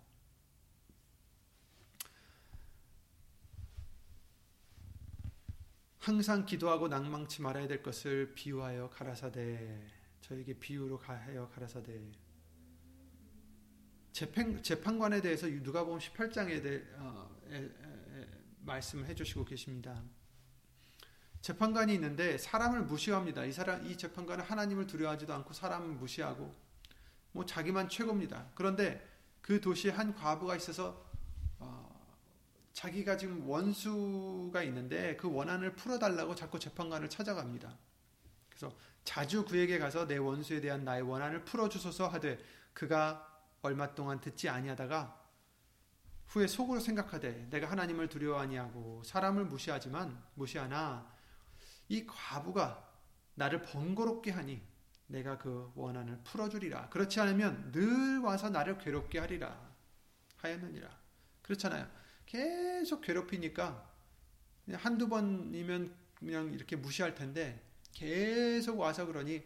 항상 5.99 6.45
기도하고 6.45 6.89
낭망치 6.89 7.43
말아야 7.43 7.69
될 7.69 7.83
것을 7.83 8.35
비유하여 8.35 8.91
가라사대. 8.91 9.87
저에게 10.21 10.55
비유로 10.55 10.99
하여 10.99 11.49
가라사대 11.49 12.01
재판, 14.13 14.63
재판관에 14.63 15.23
대해서 15.23 15.47
누가복음 15.47 15.99
18장에 15.99 16.63
대해 16.63 16.83
어, 16.97 17.35
에, 17.49 17.57
에, 17.57 17.61
에, 17.63 18.29
말씀을 18.61 19.07
해주시고 19.07 19.47
계십니다. 19.47 20.03
재판관이 21.41 21.95
있는데 21.95 22.37
사람을 22.37 22.83
무시합니다. 22.83 23.45
이 23.45 23.53
사람 23.53 23.85
이 23.87 23.97
재판관은 23.97 24.45
하나님을 24.45 24.87
두려워하지도 24.87 25.33
않고 25.35 25.55
사람을 25.55 25.89
무시하고 25.97 26.55
뭐 27.33 27.47
자기만 27.47 27.89
최고입니다. 27.89 28.51
그런데 28.55 29.05
그 29.41 29.61
도시에 29.61 29.91
한 29.91 30.15
과부가 30.15 30.57
있어서 30.57 31.05
어, 31.59 31.91
자기가 32.75 33.17
지금 33.17 33.49
원수가 33.49 34.63
있는데 34.65 35.17
그 35.17 35.33
원한을 35.33 35.75
풀어달라고 35.75 36.35
자꾸 36.35 36.61
재판관을 36.61 37.09
찾아갑니다. 37.09 37.77
그래서 38.51 38.77
자주 39.05 39.45
그에게 39.47 39.79
가서 39.79 40.07
내 40.07 40.19
원수에 40.19 40.61
대한 40.61 40.85
나의 40.85 41.03
원한을 41.03 41.45
풀어주소서 41.47 42.09
하되 42.09 42.39
그가 42.75 43.32
얼마 43.63 43.95
동안 43.95 44.21
듣지 44.21 44.49
아니하다가 44.49 45.21
후에 46.27 46.47
속으로 46.47 46.81
생각하되 46.81 47.49
내가 47.51 47.71
하나님을 47.71 48.09
두려워 48.09 48.41
아니하고 48.41 49.03
사람을 49.05 49.45
무시하지만 49.45 50.23
무시하나 50.35 51.11
이 51.89 52.07
과부가 52.07 52.91
나를 53.35 53.63
번거롭게 53.63 54.31
하니 54.31 54.63
내가 55.07 55.37
그 55.39 55.71
원한을 55.75 56.21
풀어주리라. 56.25 56.89
그렇지 56.89 57.21
않으면 57.21 57.71
늘 57.73 58.19
와서 58.21 58.49
나를 58.49 58.79
괴롭게 58.79 59.19
하리라. 59.19 59.71
하였느니라. 60.39 60.89
그렇잖아요. 61.43 61.87
계속 62.25 63.03
괴롭히니까 63.03 63.91
한두 64.73 65.09
번이면 65.09 65.95
그냥 66.15 66.53
이렇게 66.53 66.77
무시할 66.77 67.15
텐데 67.15 67.63
계속 67.93 68.79
와서 68.81 69.05
그러니 69.07 69.45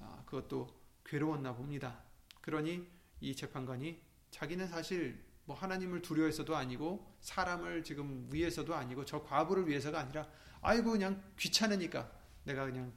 아, 0.00 0.22
그것도 0.26 0.68
괴로웠나 1.04 1.54
봅니다. 1.54 2.02
그러니 2.40 2.93
이 3.24 3.34
재판관이 3.34 4.00
자기는 4.30 4.68
사실 4.68 5.24
뭐 5.46 5.56
하나님을 5.56 6.02
두려워해서도 6.02 6.54
아니고 6.56 7.16
사람을 7.20 7.84
지금 7.84 8.28
위해서도 8.30 8.74
아니고 8.74 9.04
저 9.04 9.22
과부를 9.22 9.68
위해서가 9.68 10.00
아니라 10.00 10.28
아이고 10.60 10.92
그냥 10.92 11.22
귀찮으니까 11.38 12.10
내가 12.44 12.64
그냥 12.66 12.92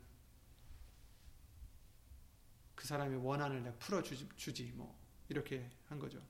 그 2.76 2.86
사람의 2.86 3.18
원한을 3.24 3.64
내가 3.64 3.76
풀어주지 3.78 4.30
주지 4.36 4.72
뭐 4.76 4.98
이렇게 5.30 5.70
한 5.88 6.00
거죠. 6.00 6.22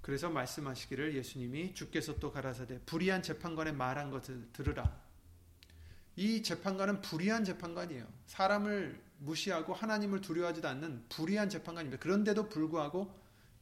그래서 0.00 0.28
말씀하시기를 0.28 1.14
예수님이 1.14 1.74
주께서 1.74 2.18
또 2.18 2.32
가라사대 2.32 2.80
불의한 2.86 3.22
재판관의 3.22 3.74
말한 3.74 4.10
것을 4.10 4.48
들으라. 4.52 5.00
이 6.16 6.42
재판관은 6.42 7.00
불의한 7.00 7.44
재판관이에요. 7.44 8.06
사람을 8.26 9.11
무시하고 9.22 9.72
하나님을 9.72 10.20
두려워하지도 10.20 10.68
않는 10.68 11.08
불의한 11.08 11.48
재판관입니다. 11.48 12.02
그런데도 12.02 12.48
불구하고 12.48 13.20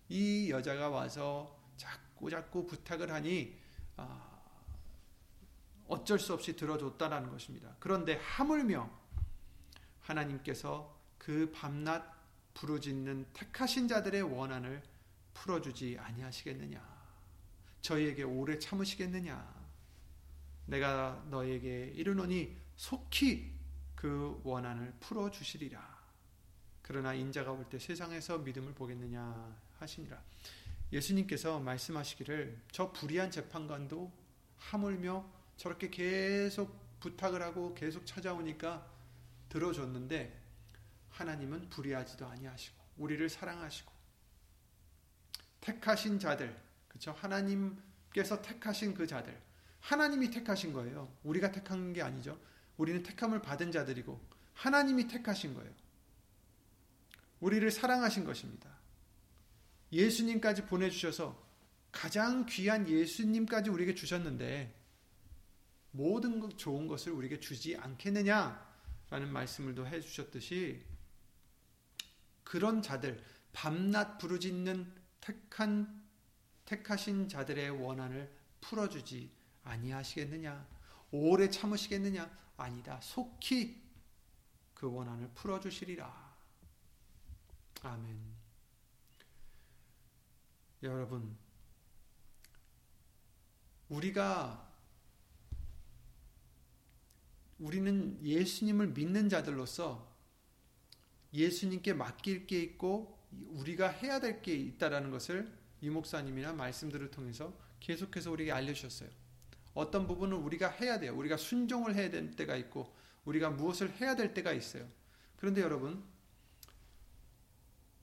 이 0.09 0.51
여자가 0.51 0.89
와서 0.89 1.57
자꾸 1.77 2.31
자꾸 2.31 2.67
부탁을 2.67 3.13
하니 3.13 3.57
아, 3.97 4.31
어쩔 5.87 6.19
수 6.19 6.33
없이 6.33 6.57
들어줬다라는 6.57 7.31
것입니다. 7.31 7.75
그런데 7.79 8.17
하물며 8.23 8.91
하나님께서 10.01 10.97
그 11.19 11.53
밤낮 11.55 12.19
부르짖는 12.55 13.27
택하신 13.33 13.87
자들의 13.87 14.23
원한을 14.23 14.83
풀어주지 15.35 15.99
아니하시겠느냐? 16.01 16.81
저희에게 17.83 18.23
오래 18.23 18.59
참으시겠느냐? 18.59 19.61
내가 20.67 21.23
너에게 21.29 21.93
이르노니 21.95 22.57
속히 22.77 23.60
그 24.01 24.41
원한을 24.45 24.95
풀어 24.99 25.31
주시리라. 25.31 26.01
그러나 26.81 27.13
인자가 27.13 27.53
올 27.53 27.69
때 27.69 27.79
세상에서 27.79 28.39
믿음을 28.39 28.73
보겠느냐 28.73 29.55
하시니라. 29.79 30.19
예수님께서 30.91 31.61
말씀하시기를 31.61 32.63
저 32.73 32.91
불의한 32.93 33.31
재판관도 33.31 34.11
하물며 34.57 35.31
저렇게 35.59 35.91
계속 35.91 36.75
부탁을 37.01 37.43
하고 37.43 37.75
계속 37.75 38.07
찾아오니까 38.07 38.91
들어줬는데 39.51 40.41
하나님은 41.11 41.69
불의하지도 41.69 42.27
아니하시고 42.27 42.83
우리를 42.97 43.29
사랑하시고 43.29 43.93
택하신 45.61 46.19
자들 46.19 46.59
그렇죠 46.89 47.13
하나님께서 47.13 48.41
택하신 48.41 48.95
그 48.95 49.07
자들 49.07 49.39
하나님이 49.81 50.31
택하신 50.31 50.73
거예요 50.73 51.13
우리가 51.23 51.53
택한 51.53 51.93
게 51.93 52.01
아니죠 52.03 52.39
우리는 52.81 53.03
택함을 53.03 53.43
받은 53.43 53.73
자들이고 53.73 54.19
하나님이 54.55 55.07
택하신 55.07 55.53
거예요. 55.53 55.71
우리를 57.41 57.71
사랑하신 57.71 58.25
것입니다. 58.25 58.71
예수님까지 59.93 60.65
보내주셔서 60.65 61.47
가장 61.93 62.47
귀한 62.47 62.89
예수님까지 62.89 63.69
우리에게 63.69 63.95
주셨는데 63.95 64.75
모든 65.91 66.49
좋은 66.57 66.87
것을 66.87 67.13
우리에게 67.13 67.39
주지 67.39 67.77
않겠느냐라는 67.77 69.31
말씀을 69.31 69.75
또 69.75 69.87
해주셨듯이 69.87 70.83
그런 72.45 72.81
자들 72.81 73.23
밤낮 73.53 74.17
부르짖는 74.17 74.91
택한 75.21 76.03
택하신 76.65 77.29
자들의 77.29 77.69
원한을 77.83 78.33
풀어주지 78.63 79.31
아니하시겠느냐? 79.65 80.67
오래 81.11 81.51
참으시겠느냐 81.51 82.41
아니다. 82.61 83.01
속히 83.01 83.81
그 84.75 84.91
원한을 84.91 85.29
풀어주시리라. 85.35 86.31
아멘. 87.83 88.19
여러분 90.83 91.37
우리가 93.89 94.69
우리는 97.59 98.19
예수님을 98.25 98.89
믿는 98.89 99.29
자들로서 99.29 100.11
예수님께 101.35 101.93
맡길 101.93 102.47
게 102.47 102.61
있고 102.63 103.19
우리가 103.31 103.89
해야 103.89 104.19
될 104.19 104.43
게 104.43 104.55
있다라는 104.55 105.11
것을 105.11 105.53
이 105.81 105.91
목사님이나 105.91 106.53
말씀들을 106.55 107.11
통해서 107.11 107.53
계속해서 107.81 108.31
우리에게 108.31 108.53
알려주셨어요. 108.53 109.20
어떤 109.81 110.07
부분은 110.07 110.37
우리가 110.37 110.69
해야 110.69 110.99
돼요. 110.99 111.17
우리가 111.17 111.37
순종을 111.37 111.95
해야 111.95 112.11
될 112.11 112.31
때가 112.37 112.57
있고 112.57 112.95
우리가 113.25 113.51
무엇을 113.51 113.91
해야 114.01 114.15
될 114.15 114.35
때가 114.35 114.53
있어요. 114.53 114.89
그런데 115.37 115.61
여러분 115.61 116.05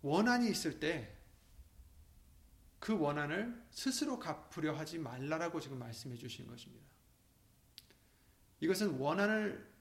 원한이 0.01 0.49
있을 0.49 0.79
때 0.79 1.17
그 2.79 2.97
원한을 2.97 3.65
스스로 3.71 4.19
갚으려 4.19 4.75
하지 4.75 4.99
말라라고 4.99 5.59
지금 5.59 5.79
말씀해 5.79 6.15
주신 6.15 6.47
것입니다. 6.47 6.85
이것은 8.59 8.97
원한을 8.97 9.75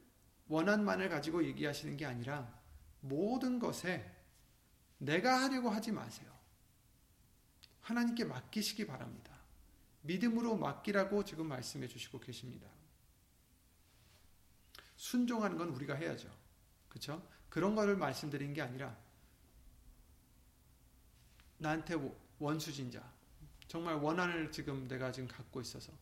원한만을 0.48 1.08
가지고 1.08 1.44
얘기하시는 1.44 1.96
게 1.96 2.06
아니라 2.06 2.52
모든 3.00 3.58
것에 3.58 4.12
내가 4.98 5.42
하려고 5.42 5.70
하지 5.70 5.92
마세요. 5.92 6.34
하나님께 7.80 8.24
맡기시기 8.24 8.86
바랍니다. 8.86 9.25
믿음으로 10.06 10.56
맡기라고 10.56 11.24
지금 11.24 11.48
말씀해 11.48 11.88
주시고 11.88 12.20
계십니다. 12.20 12.68
순종하는 14.96 15.58
건 15.58 15.68
우리가 15.70 15.94
해야죠. 15.94 16.28
그렇죠? 16.88 17.26
그런 17.48 17.74
거를 17.74 17.96
말씀드린 17.96 18.54
게 18.54 18.62
아니라 18.62 18.96
나한테 21.58 21.94
원수진 22.38 22.90
자 22.90 23.12
정말 23.68 23.94
원한을 23.96 24.52
지금 24.52 24.86
내가 24.88 25.10
지금 25.12 25.28
갖고 25.28 25.60
있어서 25.60 25.92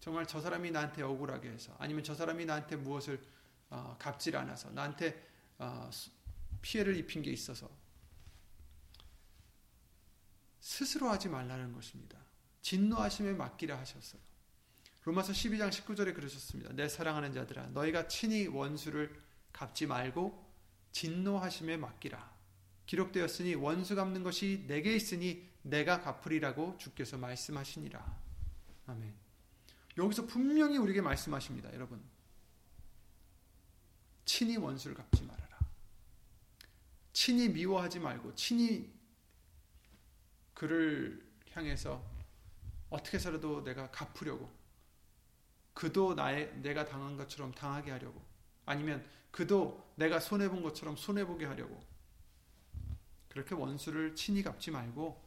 정말 0.00 0.26
저 0.26 0.40
사람이 0.40 0.70
나한테 0.70 1.02
억울하게 1.02 1.50
해서 1.50 1.74
아니면 1.78 2.04
저 2.04 2.14
사람이 2.14 2.44
나한테 2.44 2.76
무엇을 2.76 3.22
어, 3.70 3.96
갚질 3.98 4.36
않아서 4.36 4.70
나한테 4.70 5.26
어, 5.58 5.90
피해를 6.62 6.96
입힌 6.96 7.22
게 7.22 7.30
있어서 7.30 7.70
스스로 10.60 11.08
하지 11.10 11.28
말라는 11.28 11.72
것입니다. 11.72 12.23
진노하심에 12.64 13.34
맡기라 13.34 13.78
하셨어요. 13.78 14.20
로마서 15.04 15.32
12장 15.32 15.68
19절에 15.70 16.14
그러셨습니다. 16.14 16.72
내 16.72 16.88
사랑하는 16.88 17.34
자들아 17.34 17.66
너희가 17.68 18.08
친히 18.08 18.46
원수를 18.46 19.14
갚지 19.52 19.86
말고 19.86 20.42
진노하심에 20.92 21.76
맡기라. 21.76 22.32
기록되었으니 22.86 23.54
원수 23.54 23.94
갚는 23.94 24.22
것이 24.22 24.64
내게 24.66 24.96
있으니 24.96 25.46
내가 25.60 26.00
갚으리라고 26.00 26.78
주께서 26.78 27.18
말씀하시니라. 27.18 28.20
아멘. 28.86 29.14
여기서 29.98 30.26
분명히 30.26 30.78
우리에게 30.78 31.02
말씀하십니다, 31.02 31.72
여러분. 31.74 32.02
친히 34.24 34.56
원수를 34.56 34.96
갚지 34.96 35.22
말아라. 35.22 35.58
친히 37.12 37.50
미워하지 37.50 38.00
말고 38.00 38.34
친히 38.34 38.90
그를 40.54 41.22
향해서 41.52 42.13
어떻게 42.90 43.16
해서라도 43.16 43.64
내가 43.64 43.90
갚으려고 43.90 44.50
그도 45.72 46.14
나의 46.14 46.52
내가 46.60 46.84
당한 46.84 47.16
것처럼 47.16 47.52
당하게 47.52 47.90
하려고 47.90 48.22
아니면 48.64 49.04
그도 49.30 49.92
내가 49.96 50.20
손해 50.20 50.48
본 50.48 50.62
것처럼 50.62 50.96
손해 50.96 51.26
보게 51.26 51.44
하려고 51.44 51.82
그렇게 53.28 53.54
원수를 53.54 54.14
친히 54.14 54.42
갚지 54.42 54.70
말고 54.70 55.20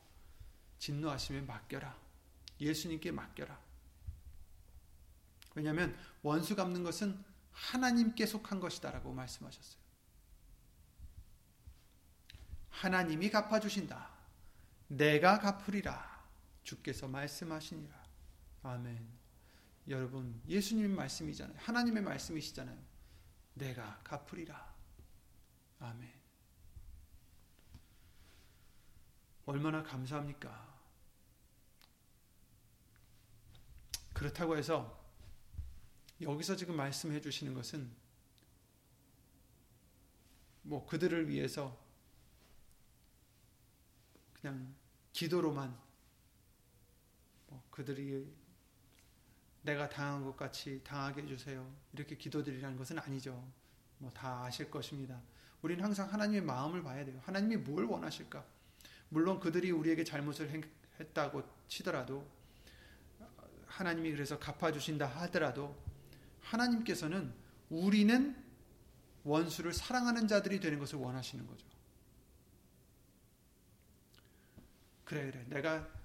진노하시면 0.79 1.45
맡겨라. 1.45 1.93
예수님께 2.61 3.11
맡겨라. 3.11 3.59
왜냐하면 5.55 5.97
원수 6.21 6.55
갚는 6.55 6.83
것은 6.83 7.21
하나님께 7.51 8.25
속한 8.25 8.59
것이다라고 8.59 9.11
말씀하셨어요. 9.11 9.81
하나님이 12.69 13.29
갚아주신다. 13.29 14.09
내가 14.87 15.39
갚으리라. 15.39 16.16
주께서 16.67 17.07
말씀하시니라. 17.07 17.95
아멘. 18.63 19.07
여러분, 19.87 20.41
예수님의 20.49 20.89
말씀이잖아요. 20.89 21.57
하나님의 21.57 22.03
말씀이시잖아요. 22.03 22.77
내가 23.53 23.97
갚으리라. 24.03 24.75
아멘. 25.79 26.13
얼마나 29.45 29.81
감사합니까? 29.81 30.77
그렇다고 34.11 34.57
해서 34.57 35.01
여기서 36.19 36.57
지금 36.57 36.75
말씀해 36.75 37.21
주시는 37.21 37.53
것은 37.53 37.89
뭐 40.63 40.85
그들을 40.85 41.29
위해서 41.29 41.79
그냥 44.33 44.75
기도로만 45.13 45.69
뭐 45.71 45.86
그들이 47.77 48.27
내가 49.61 49.87
당한 49.87 50.23
것 50.23 50.35
같이 50.35 50.81
당하게 50.83 51.21
해주세요. 51.21 51.71
이렇게 51.93 52.17
기도드리라는 52.17 52.75
것은 52.75 52.97
아니죠. 52.97 53.47
뭐 53.99 54.11
다 54.11 54.45
아실 54.45 54.71
것입니다. 54.71 55.21
우리는 55.61 55.83
항상 55.83 56.11
하나님의 56.11 56.41
마음을 56.41 56.81
봐야 56.81 57.05
돼요. 57.05 57.21
하나님이 57.23 57.57
뭘 57.57 57.85
원하실까? 57.85 58.43
물론 59.09 59.39
그들이 59.39 59.69
우리에게 59.69 60.03
잘못을 60.03 60.63
했다고 60.99 61.43
치더라도 61.67 62.27
하나님이 63.67 64.11
그래서 64.11 64.39
갚아주신다 64.39 65.05
하더라도 65.05 65.77
하나님께서는 66.41 67.31
우리는 67.69 68.43
원수를 69.23 69.71
사랑하는 69.71 70.27
자들이 70.27 70.59
되는 70.59 70.79
것을 70.79 70.97
원하시는 70.97 71.45
거죠. 71.45 71.67
그래, 75.05 75.29
그래. 75.29 75.45
내가 75.47 75.96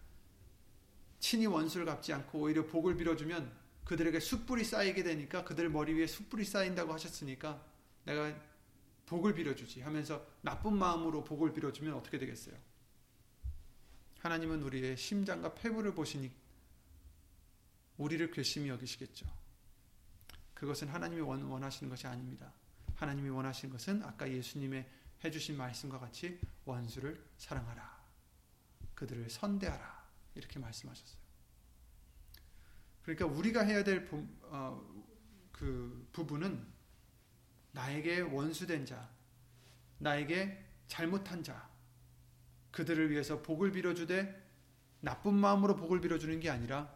친히 1.22 1.46
원수를 1.46 1.86
갚지 1.86 2.12
않고 2.12 2.40
오히려 2.40 2.66
복을 2.66 2.96
빌어주면 2.96 3.50
그들에게 3.84 4.18
숯불이 4.18 4.64
쌓이게 4.64 5.04
되니까 5.04 5.44
그들 5.44 5.70
머리 5.70 5.94
위에 5.94 6.08
숯불이 6.08 6.44
쌓인다고 6.44 6.92
하셨으니까 6.92 7.64
내가 8.04 8.36
복을 9.06 9.32
빌어주지 9.32 9.82
하면서 9.82 10.26
나쁜 10.40 10.74
마음으로 10.74 11.22
복을 11.22 11.52
빌어주면 11.52 11.94
어떻게 11.94 12.18
되겠어요? 12.18 12.56
하나님은 14.18 14.64
우리의 14.64 14.96
심장과 14.96 15.54
폐부를 15.54 15.94
보시니 15.94 16.28
우리를 17.98 18.28
괘씸히 18.32 18.68
여기시겠죠. 18.68 19.26
그것은 20.54 20.88
하나님이 20.88 21.20
원하시는 21.20 21.88
것이 21.88 22.08
아닙니다. 22.08 22.52
하나님이 22.96 23.28
원하시는 23.28 23.72
것은 23.72 24.02
아까 24.02 24.28
예수님의 24.28 24.88
해주신 25.24 25.56
말씀과 25.56 26.00
같이 26.00 26.40
원수를 26.64 27.24
사랑하라. 27.38 28.02
그들을 28.96 29.30
선대하라. 29.30 30.01
이렇게 30.34 30.58
말씀하셨어요. 30.58 31.22
그러니까 33.02 33.26
우리가 33.26 33.62
해야 33.62 33.82
될 33.82 34.04
부, 34.04 34.26
어, 34.42 34.80
그 35.50 36.08
부분은 36.12 36.66
나에게 37.72 38.20
원수된 38.20 38.86
자, 38.86 39.10
나에게 39.98 40.64
잘못한 40.86 41.42
자, 41.42 41.70
그들을 42.70 43.10
위해서 43.10 43.42
복을 43.42 43.72
빌어주되 43.72 44.42
나쁜 45.00 45.34
마음으로 45.34 45.76
복을 45.76 46.00
빌어주는 46.00 46.38
게 46.40 46.48
아니라 46.50 46.94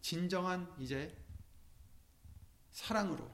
진정한 0.00 0.72
이제 0.78 1.16
사랑으로 2.72 3.28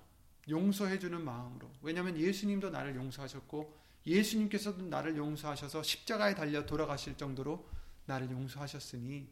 용서해주는 0.49 1.23
마음으로 1.23 1.71
왜냐하면 1.83 2.19
예수님도 2.19 2.71
나를 2.71 2.97
용서하셨고 2.97 3.85
예수님께서도 4.07 4.83
나를 4.85 5.17
용서하셔서 5.17 5.83
십자가에 5.83 6.35
달려 6.35 6.65
돌아가실 6.67 7.17
정도로 7.17 7.67
나를 8.07 8.31
용서하셨으니 8.31 9.29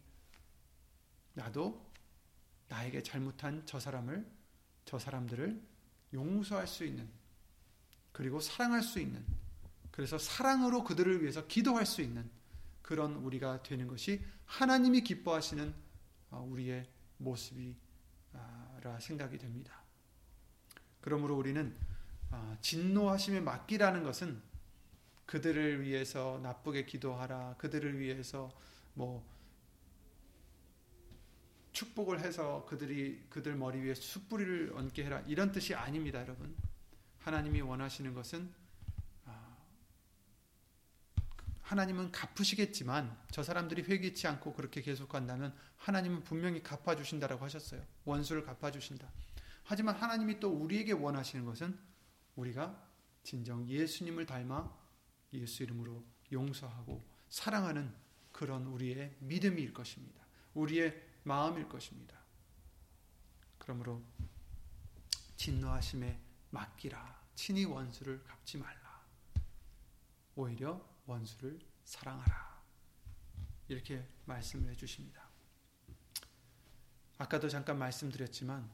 나도 1.34 1.90
나에게 2.68 3.02
잘못한 3.02 3.62
저 3.66 3.78
사람을 3.78 4.26
저 4.84 4.98
사람들을 4.98 5.62
용서할 6.14 6.66
수 6.66 6.84
있는 6.84 7.08
그리고 8.12 8.40
사랑할 8.40 8.82
수 8.82 9.00
있는 9.00 9.24
그래서 9.90 10.18
사랑으로 10.18 10.84
그들을 10.84 11.22
위해서 11.22 11.46
기도할 11.46 11.86
수 11.86 12.02
있는 12.02 12.30
그런 12.80 13.14
우리가 13.16 13.62
되는 13.62 13.86
것이 13.86 14.24
하나님이 14.46 15.02
기뻐하시는 15.02 15.74
어, 16.30 16.46
우리의 16.50 16.88
모습이라 17.18 17.76
생각이 19.00 19.38
됩니다. 19.38 19.82
그러므로 21.00 21.36
우리는 21.36 21.76
어, 22.30 22.56
진노하심에 22.60 23.40
맡기라는 23.40 24.02
것은 24.02 24.42
그들을 25.32 25.80
위해서 25.80 26.38
나쁘게 26.42 26.84
기도하라, 26.84 27.54
그들을 27.56 27.98
위해서 27.98 28.52
뭐 28.92 29.26
축복을 31.72 32.20
해서 32.20 32.66
그들이 32.68 33.24
그들 33.30 33.56
머리 33.56 33.80
위에 33.80 33.94
숯불이를 33.94 34.74
얹게 34.76 35.06
해라 35.06 35.22
이런 35.26 35.50
뜻이 35.50 35.74
아닙니다, 35.74 36.20
여러분. 36.20 36.54
하나님이 37.20 37.62
원하시는 37.62 38.12
것은 38.12 38.52
하나님은 41.62 42.12
갚으시겠지만 42.12 43.16
저 43.30 43.42
사람들이 43.42 43.84
회개치 43.84 44.26
않고 44.26 44.52
그렇게 44.52 44.82
계속한다면 44.82 45.56
하나님은 45.78 46.24
분명히 46.24 46.62
갚아 46.62 46.94
주신다라고 46.94 47.42
하셨어요. 47.42 47.82
원수를 48.04 48.44
갚아 48.44 48.70
주신다. 48.70 49.10
하지만 49.64 49.94
하나님이 49.94 50.40
또 50.40 50.50
우리에게 50.50 50.92
원하시는 50.92 51.46
것은 51.46 51.78
우리가 52.36 52.86
진정 53.22 53.66
예수님을 53.66 54.26
닮아 54.26 54.81
예수 55.32 55.62
이름으로 55.62 56.04
용서하고 56.30 57.04
사랑하는 57.28 57.94
그런 58.30 58.66
우리의 58.66 59.16
믿음일 59.20 59.72
것입니다. 59.72 60.24
우리의 60.54 61.10
마음일 61.24 61.68
것입니다. 61.68 62.18
그러므로 63.58 64.02
진노하심에 65.36 66.20
맡기라. 66.50 67.22
친히 67.34 67.64
원수를 67.64 68.22
갚지 68.24 68.58
말라. 68.58 69.04
오히려 70.34 70.84
원수를 71.06 71.58
사랑하라. 71.84 72.62
이렇게 73.68 74.06
말씀을 74.24 74.70
해주십니다. 74.70 75.28
아까도 77.18 77.48
잠깐 77.48 77.78
말씀드렸지만 77.78 78.68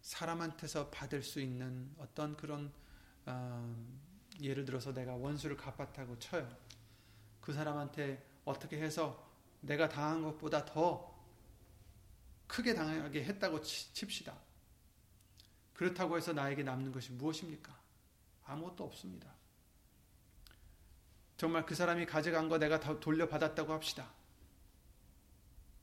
사람한테서 0.00 0.90
받을 0.90 1.22
수 1.22 1.40
있는 1.40 1.94
어떤 1.98 2.36
그런 2.36 2.72
어, 3.24 4.01
예를 4.40 4.64
들어서 4.64 4.92
내가 4.92 5.14
원수를 5.14 5.56
갚았다고 5.56 6.18
쳐요. 6.18 6.48
그 7.40 7.52
사람한테 7.52 8.24
어떻게 8.44 8.80
해서 8.80 9.28
내가 9.60 9.88
당한 9.88 10.22
것보다 10.22 10.64
더 10.64 11.12
크게 12.46 12.74
당하게 12.74 13.24
했다고 13.24 13.62
칩시다. 13.62 14.36
그렇다고 15.74 16.16
해서 16.16 16.32
나에게 16.32 16.62
남는 16.62 16.92
것이 16.92 17.12
무엇입니까? 17.12 17.76
아무것도 18.44 18.84
없습니다. 18.84 19.32
정말 21.36 21.66
그 21.66 21.74
사람이 21.74 22.06
가져간 22.06 22.48
거 22.48 22.58
내가 22.58 22.78
돌려받았다고 22.78 23.72
합시다. 23.72 24.10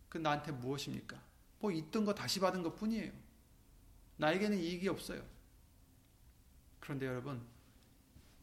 그 0.08 0.18
나한테 0.18 0.52
무엇입니까? 0.52 1.22
뭐 1.60 1.72
있던 1.72 2.06
거 2.06 2.14
다시 2.14 2.40
받은 2.40 2.64
것 2.64 2.76
뿐이에요. 2.76 3.12
나에게는 4.18 4.58
이익이 4.58 4.88
없어요. 4.88 5.24
그런데 6.80 7.06
여러분, 7.06 7.46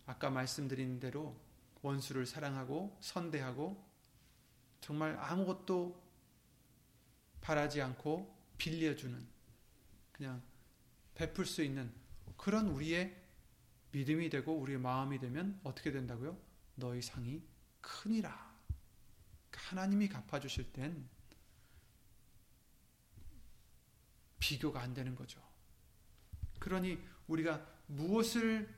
아까 0.07 0.31
말씀드린 0.31 1.01
대로 1.01 1.39
원수를 1.83 2.27
사랑하고 2.27 2.97
선대하고 3.01 3.85
정말 4.81 5.17
아무것도 5.19 6.03
바라지 7.41 7.83
않고 7.83 8.35
빌려주는 8.59 9.27
그냥 10.13 10.43
베풀 11.15 11.45
수 11.45 11.63
있는 11.63 11.93
그런 12.37 12.69
우리의 12.69 13.17
믿음이 13.93 14.31
되고 14.31 14.57
우리의 14.57 14.79
마음이 14.79 15.19
되면 15.19 15.59
어떻게 15.63 15.91
된다고요? 15.91 16.37
너희 16.75 17.03
상이 17.03 17.43
크니라. 17.81 18.47
하나님이 19.53 20.09
갚아주실 20.09 20.73
땐 20.73 21.09
비교가 24.39 24.81
안 24.81 24.95
되는 24.95 25.15
거죠. 25.17 25.43
그러니 26.61 27.03
우리가 27.27 27.67
무엇을 27.87 28.73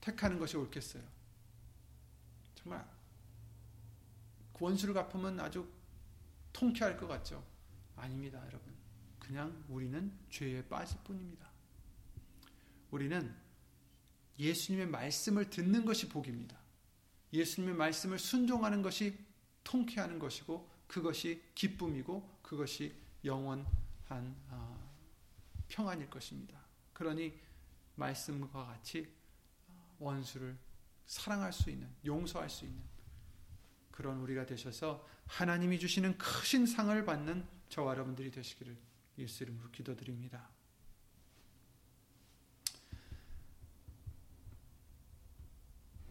택하는 0.00 0.38
것이 0.38 0.56
옳겠어요? 0.56 1.02
정말 2.54 2.86
원수를 4.58 4.94
갚으면 4.94 5.40
아주 5.40 5.66
통쾌할 6.52 6.96
것 6.96 7.06
같죠? 7.06 7.44
아닙니다, 7.96 8.38
여러분. 8.46 8.74
그냥 9.18 9.64
우리는 9.68 10.12
죄에 10.30 10.66
빠질 10.68 10.98
뿐입니다. 11.04 11.48
우리는 12.90 13.34
예수님의 14.38 14.88
말씀을 14.88 15.50
듣는 15.50 15.84
것이 15.84 16.08
복입니다. 16.08 16.58
예수님의 17.32 17.74
말씀을 17.76 18.18
순종하는 18.18 18.82
것이 18.82 19.16
통쾌하는 19.64 20.18
것이고 20.18 20.68
그것이 20.86 21.42
기쁨이고 21.54 22.40
그것이 22.42 22.94
영원한 23.24 23.66
아, 24.48 24.90
평안일 25.68 26.10
것입니다. 26.10 26.58
그러니 26.92 27.38
말씀과 27.94 28.66
같이 28.66 29.08
원수를 30.00 30.58
사랑할 31.06 31.52
수 31.52 31.70
있는 31.70 31.88
용서할 32.04 32.50
수 32.50 32.64
있는 32.64 32.82
그런 33.90 34.18
우리가 34.18 34.46
되셔서 34.46 35.06
하나님이 35.26 35.78
주시는 35.78 36.18
크신 36.18 36.66
상을 36.66 37.04
받는 37.04 37.46
저와 37.68 37.92
여러분들이 37.92 38.32
되시기를 38.32 38.76
예수 39.18 39.44
이름으로 39.44 39.70
기도드립니다. 39.70 40.50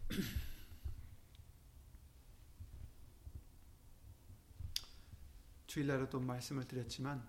주일날에 5.66 6.08
또 6.08 6.20
말씀을 6.20 6.66
드렸지만 6.66 7.28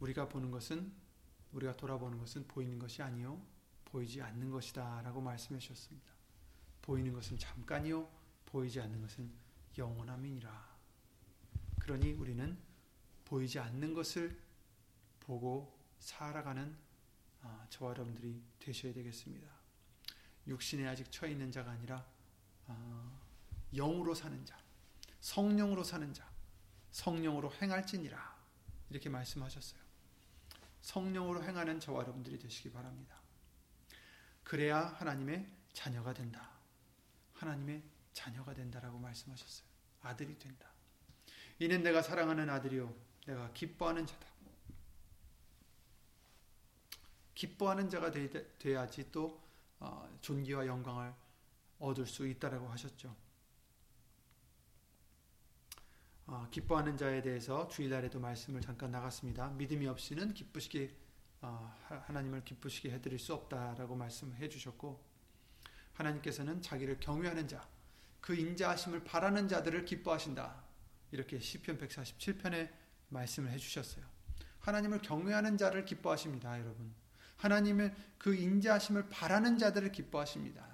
우리가 0.00 0.28
보는 0.28 0.50
것은 0.50 0.90
우리가 1.52 1.76
돌아보는 1.76 2.18
것은 2.18 2.48
보이는 2.48 2.78
것이 2.78 3.02
아니요 3.02 3.44
보이지 3.86 4.20
않는 4.22 4.50
것이다 4.50 5.02
라고 5.02 5.20
말씀해 5.20 5.58
주셨습니다. 5.58 6.12
보이는 6.82 7.12
것은 7.12 7.38
잠깐이요 7.38 8.08
보이지 8.46 8.80
않는 8.80 9.00
것은 9.00 9.32
영원함이니라. 9.76 10.76
그러니 11.80 12.12
우리는 12.12 12.56
보이지 13.24 13.58
않는 13.58 13.94
것을 13.94 14.40
보고 15.20 15.76
살아가는 15.98 16.76
아, 17.42 17.66
저와 17.70 17.90
여러분들이 17.92 18.42
되셔야 18.58 18.92
되겠습니다. 18.92 19.48
육신에 20.46 20.86
아직 20.86 21.10
처해 21.10 21.32
있는 21.32 21.50
자가 21.50 21.72
아니라 21.72 22.06
아, 22.66 23.20
영으로 23.72 24.14
사는 24.14 24.44
자, 24.44 24.58
성령으로 25.20 25.82
사는 25.82 26.12
자, 26.14 26.28
성령으로 26.90 27.52
행할지니라 27.54 28.36
이렇게 28.90 29.08
말씀하셨어요. 29.08 29.80
성령으로 30.82 31.42
행하는 31.42 31.80
저와 31.80 32.02
여러분들이 32.02 32.38
되시기 32.38 32.70
바랍니다. 32.70 33.20
그래야 34.46 34.86
하나님의 34.98 35.44
자녀가 35.72 36.14
된다. 36.14 36.48
하나님의 37.34 37.82
자녀가 38.12 38.54
된다라고 38.54 38.96
말씀하셨어요. 38.96 39.66
아들이 40.02 40.38
된다. 40.38 40.68
이는 41.58 41.82
내가 41.82 42.00
사랑하는 42.00 42.48
아들이요 42.48 42.94
내가 43.26 43.52
기뻐하는 43.52 44.06
자다. 44.06 44.24
기뻐하는 47.34 47.90
자가 47.90 48.12
돼야지 48.12 49.10
또 49.10 49.42
어, 49.80 50.08
존귀와 50.22 50.68
영광을 50.68 51.12
얻을 51.80 52.06
수 52.06 52.24
있다라고 52.28 52.68
하셨죠. 52.68 53.14
어, 56.28 56.46
기뻐하는 56.52 56.96
자에 56.96 57.20
대해서 57.20 57.66
주일날에도 57.66 58.20
말씀을 58.20 58.60
잠깐 58.60 58.92
나갔습니다. 58.92 59.48
믿음이 59.48 59.88
없이는 59.88 60.34
기쁘시게 60.34 60.84
어, 60.84 61.05
하나님을 62.06 62.44
기쁘시게 62.44 62.90
해드릴 62.92 63.18
수 63.18 63.34
없다라고 63.34 63.94
말씀해 63.96 64.48
주셨고 64.48 65.04
하나님께서는 65.94 66.62
자기를 66.62 67.00
경외하는 67.00 67.48
자, 67.48 67.66
그 68.20 68.34
인자하심을 68.34 69.04
바라는 69.04 69.48
자들을 69.48 69.84
기뻐하신다. 69.84 70.64
이렇게 71.12 71.38
시편 71.38 71.78
147편에 71.78 72.70
말씀을 73.08 73.50
해 73.50 73.56
주셨어요. 73.56 74.04
하나님을 74.60 75.00
경외하는 75.00 75.56
자를 75.56 75.84
기뻐하십니다, 75.84 76.58
여러분. 76.58 76.92
하나님의 77.36 77.94
그 78.18 78.34
인자하심을 78.34 79.08
바라는 79.08 79.58
자들을 79.58 79.92
기뻐하십니다. 79.92 80.66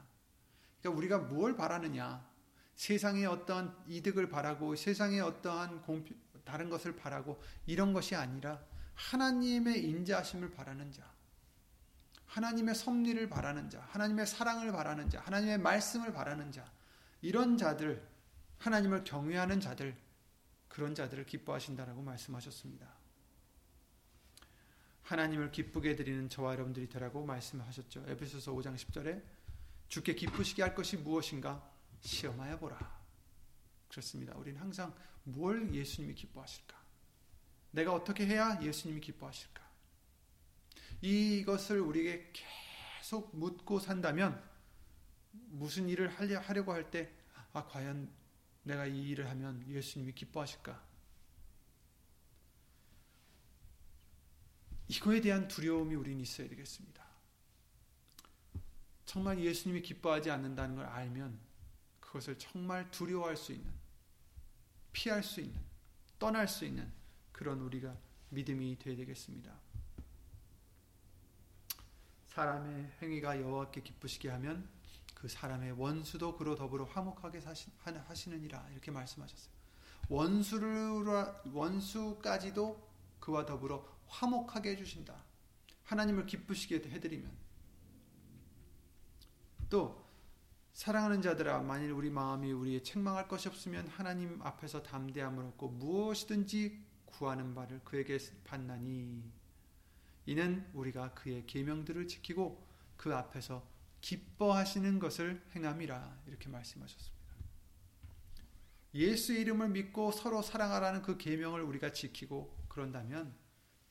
그러니까 0.81 0.99
우리가 0.99 1.18
무엇 1.18 1.57
바라느냐? 1.57 2.27
세상의 2.75 3.27
어떠한 3.27 3.85
이득을 3.87 4.29
바라고 4.29 4.75
세상의 4.75 5.20
어떠한 5.20 5.83
공평, 5.83 6.16
다른 6.45 6.70
것을 6.70 6.97
바라고 6.97 7.41
이런 7.66 7.93
것이 7.93 8.14
아니라 8.14 8.64
하나님의 8.95 9.84
인자하심을 9.84 10.51
바라는 10.51 10.93
자, 10.93 11.11
하나님의 12.26 12.74
섭리를 12.74 13.28
바라는 13.28 13.70
자, 13.70 13.80
하나님의 13.90 14.26
사랑을 14.26 14.72
바라는 14.72 15.11
자, 15.11 15.20
하나님의 15.20 15.59
말씀을 15.59 16.12
바라는 16.12 16.53
자, 16.53 16.70
이런 17.20 17.57
자들, 17.57 18.07
하나님을 18.59 19.05
경외하는 19.05 19.61
자들, 19.61 19.97
그런 20.68 20.95
자들을 20.95 21.26
기뻐하신다라고 21.26 22.03
말씀하셨습니다. 22.03 22.88
하나님을 25.03 25.53
기쁘게 25.53 25.97
드리는 25.97 26.28
저와 26.28 26.53
여러분들이 26.53 26.88
되라고 26.88 27.24
말씀하셨죠. 27.26 28.05
에베소서 28.07 28.53
5장 28.53 28.74
10절에 28.76 29.22
주께 29.88 30.14
기쁘시게 30.14 30.62
할 30.62 30.74
것이 30.74 30.97
무엇인가 30.97 31.70
시험하여 32.01 32.59
보라. 32.59 33.03
그렇습니다. 33.88 34.34
우리는 34.36 34.59
항상 34.59 34.95
뭘 35.24 35.74
예수님이 35.74 36.14
기뻐하실까? 36.14 36.82
내가 37.73 37.93
어떻게 37.93 38.27
해야 38.27 38.61
예수님이 38.62 39.01
기뻐하실까? 39.01 39.62
이것을 41.01 41.81
우리에게 41.81 42.33
계속 43.01 43.37
묻고 43.37 43.81
산다면 43.81 44.43
무슨 45.33 45.89
일을 45.89 46.09
하려고 46.09 46.73
할 46.73 46.91
때, 46.91 47.12
아, 47.53 47.66
과연 47.66 48.11
내가 48.62 48.87
이 48.87 49.09
일을 49.09 49.29
하면 49.31 49.66
예수님이 49.68 50.12
기뻐하실까? 50.12 50.93
이거에 54.89 55.20
대한 55.20 55.49
두려움이 55.49 55.95
우리는 55.95 56.20
있어야 56.20 56.49
되겠습니다. 56.49 57.03
정말 59.07 59.41
예수님이 59.41 59.83
기뻐하지 59.83 60.31
않는다는 60.31 60.77
걸 60.77 60.87
알면 60.87 61.39
그것을 62.01 62.39
정말 62.39 62.91
두려워할 62.91 63.37
수 63.37 63.53
있는, 63.53 63.73
피할 64.93 65.23
수 65.23 65.41
있는, 65.41 65.59
떠날 66.18 66.47
수 66.47 66.66
있는 66.66 66.93
그런 67.33 67.61
우리가 67.61 67.97
믿음이 68.30 68.78
되어야 68.78 68.97
되겠습니다. 68.97 69.53
사람의 72.28 72.93
행위가 73.03 73.41
여호와께 73.41 73.83
기쁘시게 73.83 74.30
하면 74.30 74.68
그 75.14 75.28
사람의 75.28 75.72
원수도 75.72 76.37
그로 76.37 76.57
더불어 76.57 76.85
화목하게 76.85 77.41
하시느니라 78.07 78.68
이렇게 78.70 78.91
말씀하셨어요. 78.91 79.53
원수를 80.09 81.05
원수까지도 81.53 82.91
그와 83.20 83.47
더불어 83.47 83.87
화목하게 84.07 84.70
해주신다. 84.70 85.14
하나님을 85.85 86.26
기쁘시게 86.26 86.76
해드리면 86.76 87.30
또 89.68 90.03
사랑하는 90.72 91.22
자들아 91.22 91.61
만일 91.61 91.93
우리 91.93 92.11
마음이 92.11 92.51
우리의 92.51 92.83
책망할 92.83 93.28
것이 93.28 93.49
없으면 93.49 93.89
하나님 93.89 94.41
앞에서 94.43 94.83
담대함을 94.83 95.45
얻고 95.45 95.68
무엇이든지 95.68 96.91
구하는 97.13 97.55
바를 97.55 97.81
그에게 97.85 98.19
받나니 98.45 99.23
이는 100.27 100.69
우리가 100.75 101.15
그의 101.15 101.47
계명들을 101.47 102.09
지키고 102.09 102.67
그 102.97 103.15
앞에서 103.15 103.67
기뻐하시는 104.01 104.99
것을 104.99 105.43
행함이라 105.55 106.23
이렇게 106.27 106.49
말씀하셨습니다. 106.49 107.23
예수 108.95 109.33
이름을 109.33 109.71
믿고 109.71 110.13
서로 110.13 110.43
사랑하라는 110.43 111.03
그 111.03 111.17
계명을 111.17 111.63
우리가 111.63 111.93
지키고 111.93 112.55
그런다면 112.69 113.35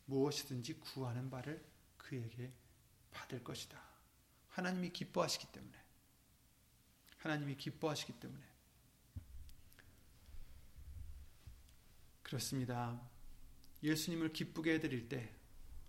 무엇이든지 0.05 0.79
구하는 0.79 1.29
바를 1.29 1.65
그에게 1.97 2.51
받을 3.11 3.43
것이다. 3.43 3.81
하나님이 4.49 4.91
기뻐하시기 4.91 5.47
때문에. 5.51 5.77
하나님이 7.17 7.55
기뻐하시기 7.55 8.13
때문에. 8.13 8.43
그렇습니다. 12.23 13.10
예수님을 13.83 14.33
기쁘게 14.33 14.75
해드릴 14.75 15.09
때 15.09 15.33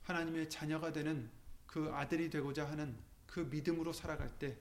하나님의 0.03 0.51
자녀가 0.51 0.93
되는 0.93 1.31
그 1.67 1.91
아들이 1.93 2.31
되고자 2.31 2.69
하는 2.69 2.97
그 3.27 3.41
믿음으로 3.41 3.93
살아갈 3.93 4.39
때 4.39 4.59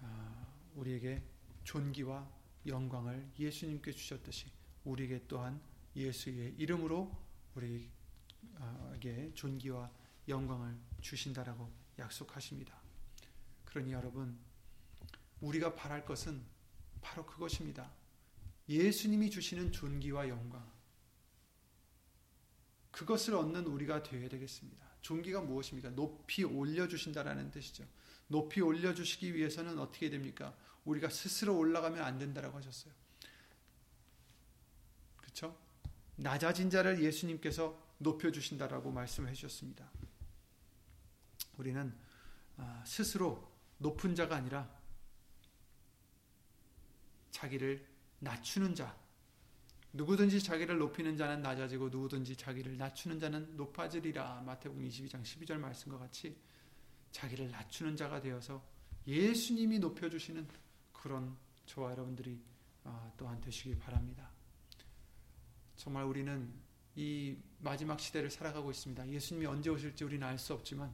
아, 0.00 0.46
우리에게 0.74 1.22
존귀와 1.64 2.28
영광을 2.66 3.28
예수님께 3.38 3.92
주셨듯이 3.92 4.50
우리에게 4.84 5.24
또한 5.28 5.60
예수의 5.94 6.54
이름으로 6.56 7.10
우리에게 7.54 9.32
존귀와 9.34 9.90
영광을 10.28 10.76
주신다라고 11.00 11.70
약속하십니다. 11.98 12.74
그러니 13.64 13.92
여러분 13.92 14.38
우리가 15.40 15.74
바랄 15.74 16.04
것은 16.04 16.42
바로 17.00 17.24
그것입니다. 17.26 17.90
예수님이 18.68 19.30
주시는 19.30 19.72
존귀와 19.72 20.28
영광. 20.28 20.79
그것을 23.00 23.34
얻는 23.34 23.64
우리가 23.64 24.02
되어야 24.02 24.28
되겠습니다. 24.28 24.86
존귀가 25.00 25.40
무엇입니까? 25.40 25.88
높이 25.88 26.44
올려주신다라는 26.44 27.50
뜻이죠. 27.50 27.86
높이 28.26 28.60
올려주시기 28.60 29.34
위해서는 29.34 29.78
어떻게 29.78 30.10
됩니까? 30.10 30.54
우리가 30.84 31.08
스스로 31.08 31.56
올라가면 31.56 32.02
안 32.02 32.18
된다라고 32.18 32.58
하셨어요. 32.58 32.92
그렇죠? 35.16 35.58
낮아진 36.16 36.68
자를 36.68 37.02
예수님께서 37.02 37.82
높여주신다라고 37.96 38.90
말씀해 38.90 39.32
주셨습니다. 39.32 39.90
우리는 41.56 41.96
아, 42.58 42.84
스스로 42.86 43.50
높은 43.78 44.14
자가 44.14 44.36
아니라 44.36 44.70
자기를 47.30 47.82
낮추는 48.18 48.74
자, 48.74 48.94
누구든지 49.92 50.42
자기를 50.42 50.78
높이는 50.78 51.16
자는 51.16 51.42
낮아지고 51.42 51.88
누구든지 51.88 52.36
자기를 52.36 52.76
낮추는 52.76 53.18
자는 53.18 53.56
높아지리라. 53.56 54.42
마태복음 54.46 54.86
22장 54.88 55.22
12절 55.22 55.58
말씀과 55.58 55.98
같이 55.98 56.36
자기를 57.10 57.50
낮추는 57.50 57.96
자가 57.96 58.20
되어서 58.20 58.64
예수님이 59.06 59.80
높여 59.80 60.08
주시는 60.08 60.46
그런 60.92 61.36
저와 61.66 61.92
여러분들이 61.92 62.40
아, 62.84 63.10
또한 63.16 63.40
되시기 63.40 63.76
바랍니다. 63.78 64.30
정말 65.76 66.04
우리는 66.04 66.52
이 66.94 67.36
마지막 67.58 67.98
시대를 67.98 68.30
살아가고 68.30 68.70
있습니다. 68.70 69.08
예수님이 69.08 69.46
언제 69.46 69.70
오실지 69.70 70.04
우리는 70.04 70.26
알 70.26 70.38
수 70.38 70.54
없지만 70.54 70.92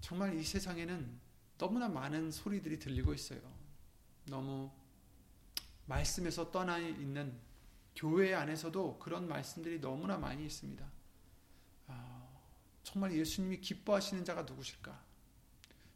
정말 0.00 0.38
이 0.38 0.44
세상에는 0.44 1.20
너무나 1.56 1.88
많은 1.88 2.30
소리들이 2.30 2.78
들리고 2.78 3.14
있어요. 3.14 3.40
너무 4.26 4.70
말씀에서 5.88 6.50
떠나 6.50 6.78
있는 6.78 7.36
교회 7.96 8.34
안에서도 8.34 8.98
그런 8.98 9.26
말씀들이 9.26 9.80
너무나 9.80 10.16
많이 10.16 10.46
있습니다. 10.46 10.88
아, 11.88 12.28
정말 12.84 13.12
예수님이 13.12 13.60
기뻐하시는 13.60 14.24
자가 14.24 14.42
누구실까? 14.42 15.04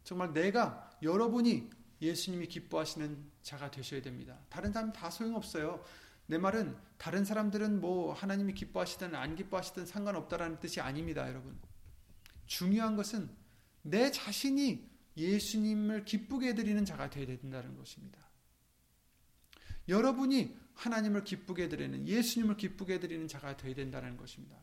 정말 0.03 0.33
내가 0.33 0.91
여러분이 1.01 1.69
예수님이 2.01 2.47
기뻐하시는 2.47 3.31
자가 3.41 3.71
되셔야 3.71 4.01
됩니다. 4.01 4.37
다른 4.49 4.73
사람 4.73 4.91
다 4.91 5.09
소용없어요. 5.09 5.83
내 6.25 6.37
말은 6.37 6.75
다른 6.97 7.23
사람들은 7.23 7.79
뭐 7.79 8.13
하나님이 8.13 8.53
기뻐하시든 8.53 9.15
안 9.15 9.35
기뻐하시든 9.35 9.85
상관없다라는 9.85 10.59
뜻이 10.59 10.81
아닙니다, 10.81 11.27
여러분. 11.29 11.57
중요한 12.45 12.97
것은 12.97 13.29
내 13.81 14.11
자신이 14.11 14.89
예수님을 15.15 16.05
기쁘게 16.05 16.49
해드리는 16.49 16.83
자가 16.83 17.09
되어야 17.09 17.27
된다는 17.27 17.77
것입니다. 17.77 18.19
여러분이 19.87 20.57
하나님을 20.75 21.23
기쁘게 21.23 21.63
해드리는 21.63 22.07
예수님을 22.07 22.57
기쁘게 22.57 22.95
해드리는 22.95 23.27
자가 23.27 23.57
되어야 23.57 23.75
된다는 23.75 24.17
것입니다. 24.17 24.57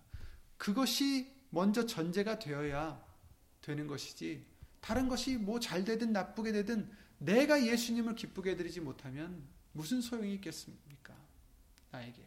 그것이 0.57 1.33
먼저 1.51 1.87
전제가 1.87 2.39
되어야 2.39 3.05
되는 3.61 3.87
것이지 3.87 4.45
다른 4.81 5.09
것이 5.09 5.37
뭐 5.37 5.61
잘 5.61 5.85
되든 5.85 6.13
나쁘게 6.13 6.53
되든 6.53 6.91
내가 7.19 7.65
예수님을 7.65 8.15
기쁘게 8.15 8.53
해드리지 8.53 8.81
못하면 8.81 9.47
무슨 9.73 10.01
소용이 10.01 10.35
있겠습니까? 10.35 11.15
나에게. 11.91 12.23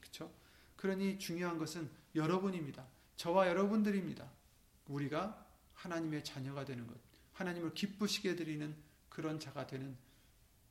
그렇죠? 0.00 0.32
그러니 0.76 1.18
중요한 1.18 1.58
것은 1.58 1.90
여러분입니다. 2.14 2.86
저와 3.16 3.48
여러분들입니다. 3.48 4.30
우리가 4.86 5.46
하나님의 5.74 6.24
자녀가 6.24 6.64
되는 6.64 6.86
것, 6.86 6.96
하나님을 7.32 7.74
기쁘시게 7.74 8.30
해드리는 8.30 8.74
그런 9.08 9.40
자가 9.40 9.66
되는 9.66 9.96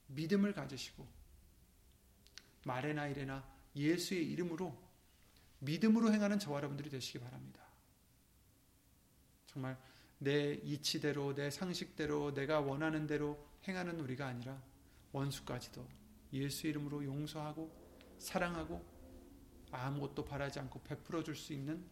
믿음을 0.08 0.54
가지시고 0.54 1.08
말에나 2.66 3.08
이래나 3.08 3.48
예수의 3.76 4.30
이름으로 4.32 4.76
믿음으로 5.60 6.12
행하는 6.12 6.40
저와 6.40 6.58
여러분들이 6.58 6.90
되시기 6.90 7.20
바랍니다. 7.20 7.64
정말 9.48 9.78
내 10.18 10.54
이치대로 10.54 11.34
내 11.34 11.50
상식대로 11.50 12.34
내가 12.34 12.60
원하는 12.60 13.08
대로 13.08 13.48
행하는 13.68 14.00
우리가 14.00 14.28
아니라 14.28 14.62
원수까지도 15.12 15.88
예수 16.34 16.68
이름으로 16.68 17.04
용서하고 17.06 17.72
사랑하고 18.18 18.84
아무것도 19.72 20.26
바라지 20.26 20.60
않고 20.60 20.82
베풀어 20.82 21.24
줄 21.24 21.36
수 21.36 21.54
있는 21.54 21.86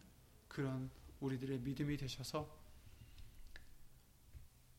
그런 0.48 0.90
우리들의 1.20 1.60
믿음이 1.60 1.98
되셔서 1.98 2.50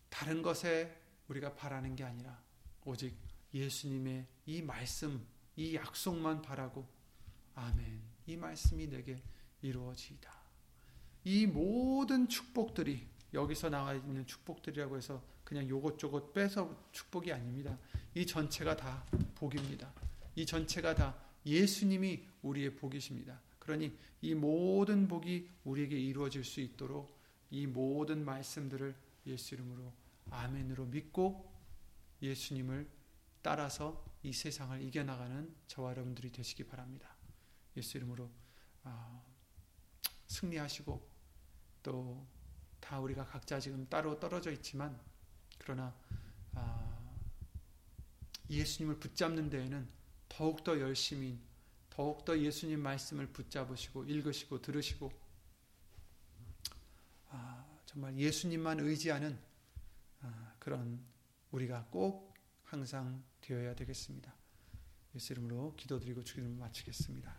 다른 0.09 0.43
것에 0.43 1.01
우리가 1.29 1.55
바라는 1.55 1.97
게 1.97 2.05
아니라 2.05 2.41
오직 2.85 3.17
예수님의 3.53 4.27
이 4.47 4.63
말씀 4.63 5.27
이 5.57 5.75
약속만 5.75 6.43
바라고 6.43 6.87
아멘. 7.55 8.03
이 8.27 8.37
말씀이 8.37 8.89
내게 8.89 9.23
이루어지이다. 9.63 10.33
이 11.25 11.47
모든 11.47 12.29
축복들이 12.29 13.07
여기서 13.33 13.71
나와 13.71 13.95
있는 13.95 14.27
축복들이라고 14.27 14.97
해서 14.97 15.23
그냥 15.43 15.69
요것저것 15.69 16.33
빼서 16.33 16.89
축복이 16.93 17.33
아닙니다. 17.33 17.79
이 18.15 18.27
전체가 18.27 18.77
다 18.77 19.05
복입니다. 19.35 19.93
이 20.37 20.47
전체가 20.47 20.95
다 20.95 21.17
예수님이 21.47 22.25
우리의 22.43 22.77
복이십니다. 22.77 23.41
그러니 23.59 23.97
이 24.23 24.35
모든 24.35 25.09
복이 25.09 25.49
우리에게 25.65 25.99
이루어질 25.99 26.45
수 26.45 26.61
있도록 26.61 27.19
이 27.51 27.67
모든 27.67 28.25
말씀들을 28.25 28.95
예수 29.27 29.55
이름으로 29.55 29.93
아멘으로 30.31 30.87
믿고 30.87 31.51
예수님을 32.23 32.89
따라서 33.43 34.05
이 34.25 34.33
세상을 34.33 34.83
이겨나가는 34.83 35.55
저와 35.69 35.91
여러분들이 35.93 36.33
되시기 36.33 36.65
바랍니다. 36.65 37.15
예수 37.77 37.97
이름으로 37.99 38.29
아, 38.83 39.23
승리하시고 40.27 41.09
또 41.85 42.35
다 42.85 43.01
우리가 43.01 43.25
각자 43.25 43.59
지금 43.59 43.89
따로 43.89 44.21
떨어져 44.21 44.53
있지만 44.53 45.01
그러나 45.59 45.97
아, 46.53 47.17
예수님을 48.51 49.01
붙잡는 49.01 49.49
데에는 49.49 49.89
더욱더 50.29 50.79
열심히 50.79 51.41
더욱더 51.89 52.39
예수님 52.39 52.81
말씀을 52.81 53.29
붙잡으시고 53.29 54.05
읽으시고 54.05 54.61
들으시고 54.61 55.11
아, 57.31 57.65
정말 57.87 58.19
예수님만 58.19 58.81
의지하는 58.81 59.39
그런 60.59 61.03
우리가 61.53 61.87
꼭 61.91 62.35
항상 62.65 63.25
되어야 63.45 63.75
되겠습니다. 63.75 64.35
예수 65.15 65.35
이름으로 65.35 65.75
기도드리고 65.77 66.25
주기를 66.25 66.49
마치겠습니다. 66.49 67.37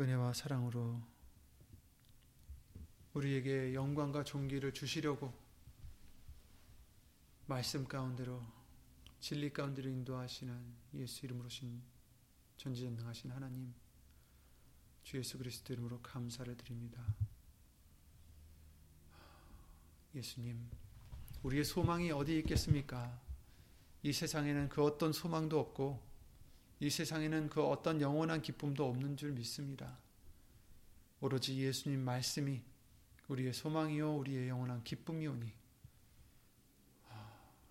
은혜와 0.00 0.32
사랑으로 0.32 1.00
우리에게 3.14 3.74
영광과 3.74 4.24
존귀를 4.24 4.72
주시려고 4.74 5.32
말씀 7.46 7.86
가운데로 7.86 8.42
진리 9.20 9.52
가운데로 9.52 9.88
인도하시는 9.88 10.74
예수 10.94 11.26
이름으로 11.26 11.48
신 11.48 11.82
전지전능하신 12.56 13.30
하나님 13.30 13.74
주 15.10 15.18
예수 15.18 15.38
그리스도 15.38 15.72
이름으로 15.72 15.98
감사를 16.02 16.56
드립니다. 16.56 17.04
예수님, 20.14 20.70
우리의 21.42 21.64
소망이 21.64 22.12
어디 22.12 22.38
있겠습니까? 22.38 23.20
이 24.04 24.12
세상에는 24.12 24.68
그 24.68 24.84
어떤 24.84 25.12
소망도 25.12 25.58
없고, 25.58 26.00
이 26.78 26.88
세상에는 26.88 27.48
그 27.48 27.60
어떤 27.60 28.00
영원한 28.00 28.40
기쁨도 28.40 28.88
없는 28.88 29.16
줄 29.16 29.32
믿습니다. 29.32 29.98
오로지 31.20 31.58
예수님 31.58 32.04
말씀이 32.04 32.62
우리의 33.26 33.52
소망이요, 33.52 34.14
우리의 34.14 34.48
영원한 34.48 34.84
기쁨이오니, 34.84 35.52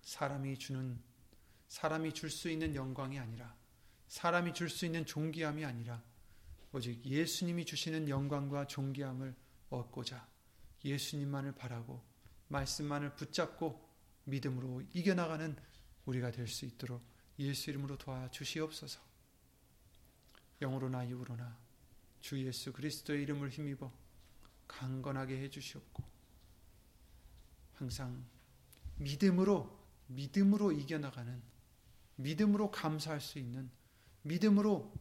사람이 0.02 0.58
주는, 0.58 1.00
사람이 1.68 2.12
줄 2.12 2.28
수 2.28 2.50
있는 2.50 2.74
영광이 2.74 3.18
아니라, 3.18 3.56
사람이 4.08 4.52
줄 4.52 4.68
수 4.68 4.84
있는 4.84 5.06
존귀함이 5.06 5.64
아니라, 5.64 6.02
오직 6.72 7.04
예수님이 7.04 7.64
주시는 7.64 8.08
영광과 8.08 8.66
존귀함을 8.66 9.34
얻고자 9.70 10.28
예수님만을 10.84 11.52
바라고 11.52 12.02
말씀만을 12.48 13.14
붙잡고 13.16 13.88
믿음으로 14.24 14.82
이겨나가는 14.92 15.56
우리가 16.06 16.30
될 16.30 16.46
수 16.46 16.64
있도록 16.64 17.02
예수 17.38 17.70
이름으로 17.70 17.96
도와주시옵소서. 17.96 19.00
영으로나 20.60 21.08
육으로나 21.08 21.58
주 22.20 22.44
예수 22.44 22.72
그리스도의 22.72 23.22
이름을 23.22 23.48
힘입어 23.48 23.90
강건하게 24.68 25.40
해 25.40 25.48
주시옵고 25.48 26.04
항상 27.74 28.24
믿음으로 28.98 29.78
믿음으로 30.08 30.72
이겨나가는 30.72 31.42
믿음으로 32.16 32.70
감사할 32.70 33.20
수 33.20 33.38
있는 33.38 33.70
믿음으로 34.22 34.92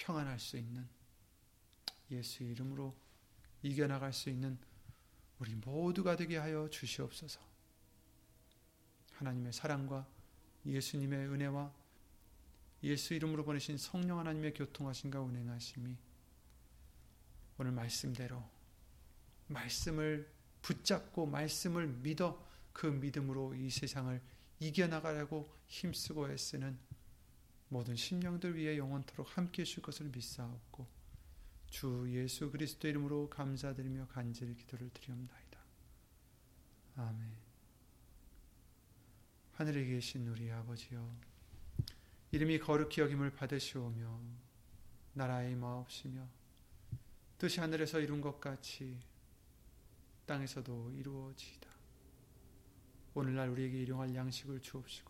평안할 0.00 0.38
수 0.38 0.56
있는 0.56 0.88
예수 2.10 2.42
이름으로 2.42 2.96
이겨나갈 3.62 4.12
수 4.12 4.30
있는 4.30 4.58
우리 5.38 5.54
모두가 5.54 6.16
되게 6.16 6.38
하여 6.38 6.68
주시옵소서. 6.70 7.40
하나님의 9.12 9.52
사랑과 9.52 10.08
예수님의 10.64 11.28
은혜와 11.28 11.72
예수 12.82 13.12
이름으로 13.12 13.44
보내신 13.44 13.76
성령 13.76 14.18
하나님의 14.18 14.54
교통하심과 14.54 15.20
운행하심이 15.20 15.96
오늘 17.58 17.72
말씀대로 17.72 18.42
말씀을 19.48 20.32
붙잡고 20.62 21.26
말씀을 21.26 21.86
믿어 21.86 22.42
그 22.72 22.86
믿음으로 22.86 23.54
이 23.54 23.68
세상을 23.68 24.20
이겨나가려고 24.60 25.54
힘쓰고 25.66 26.30
애쓰는 26.30 26.78
모든 27.70 27.94
심령들 27.94 28.56
위해 28.56 28.76
영원토록 28.76 29.38
함께 29.38 29.62
해줄 29.62 29.82
것을 29.82 30.06
믿사옵고 30.08 30.86
주 31.68 32.04
예수 32.10 32.50
그리스도 32.50 32.88
이름으로 32.88 33.30
감사드리며 33.30 34.08
간절히 34.08 34.56
기도를 34.56 34.90
드리옵나이다. 34.90 35.60
아멘 36.96 37.32
하늘에 39.52 39.84
계신 39.84 40.26
우리 40.26 40.50
아버지여 40.50 41.16
이름이 42.32 42.58
거룩히 42.58 43.02
여김을 43.02 43.30
받으시오며 43.34 44.20
나라의 45.14 45.54
마옵시며 45.54 46.26
뜻이 47.38 47.60
하늘에서 47.60 48.00
이룬 48.00 48.20
것 48.20 48.40
같이 48.40 48.98
땅에서도 50.26 50.92
이루어지이다. 50.92 51.70
오늘날 53.14 53.48
우리에게 53.48 53.80
일용할 53.80 54.14
양식을 54.14 54.60
주옵시고 54.60 55.09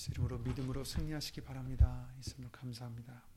예수 0.00 0.12
이름으로 0.12 0.38
믿음으로 0.38 0.82
승리하시기 0.82 1.42
바랍니다. 1.42 2.08
예수님 2.16 2.48
감사합니다. 2.50 3.29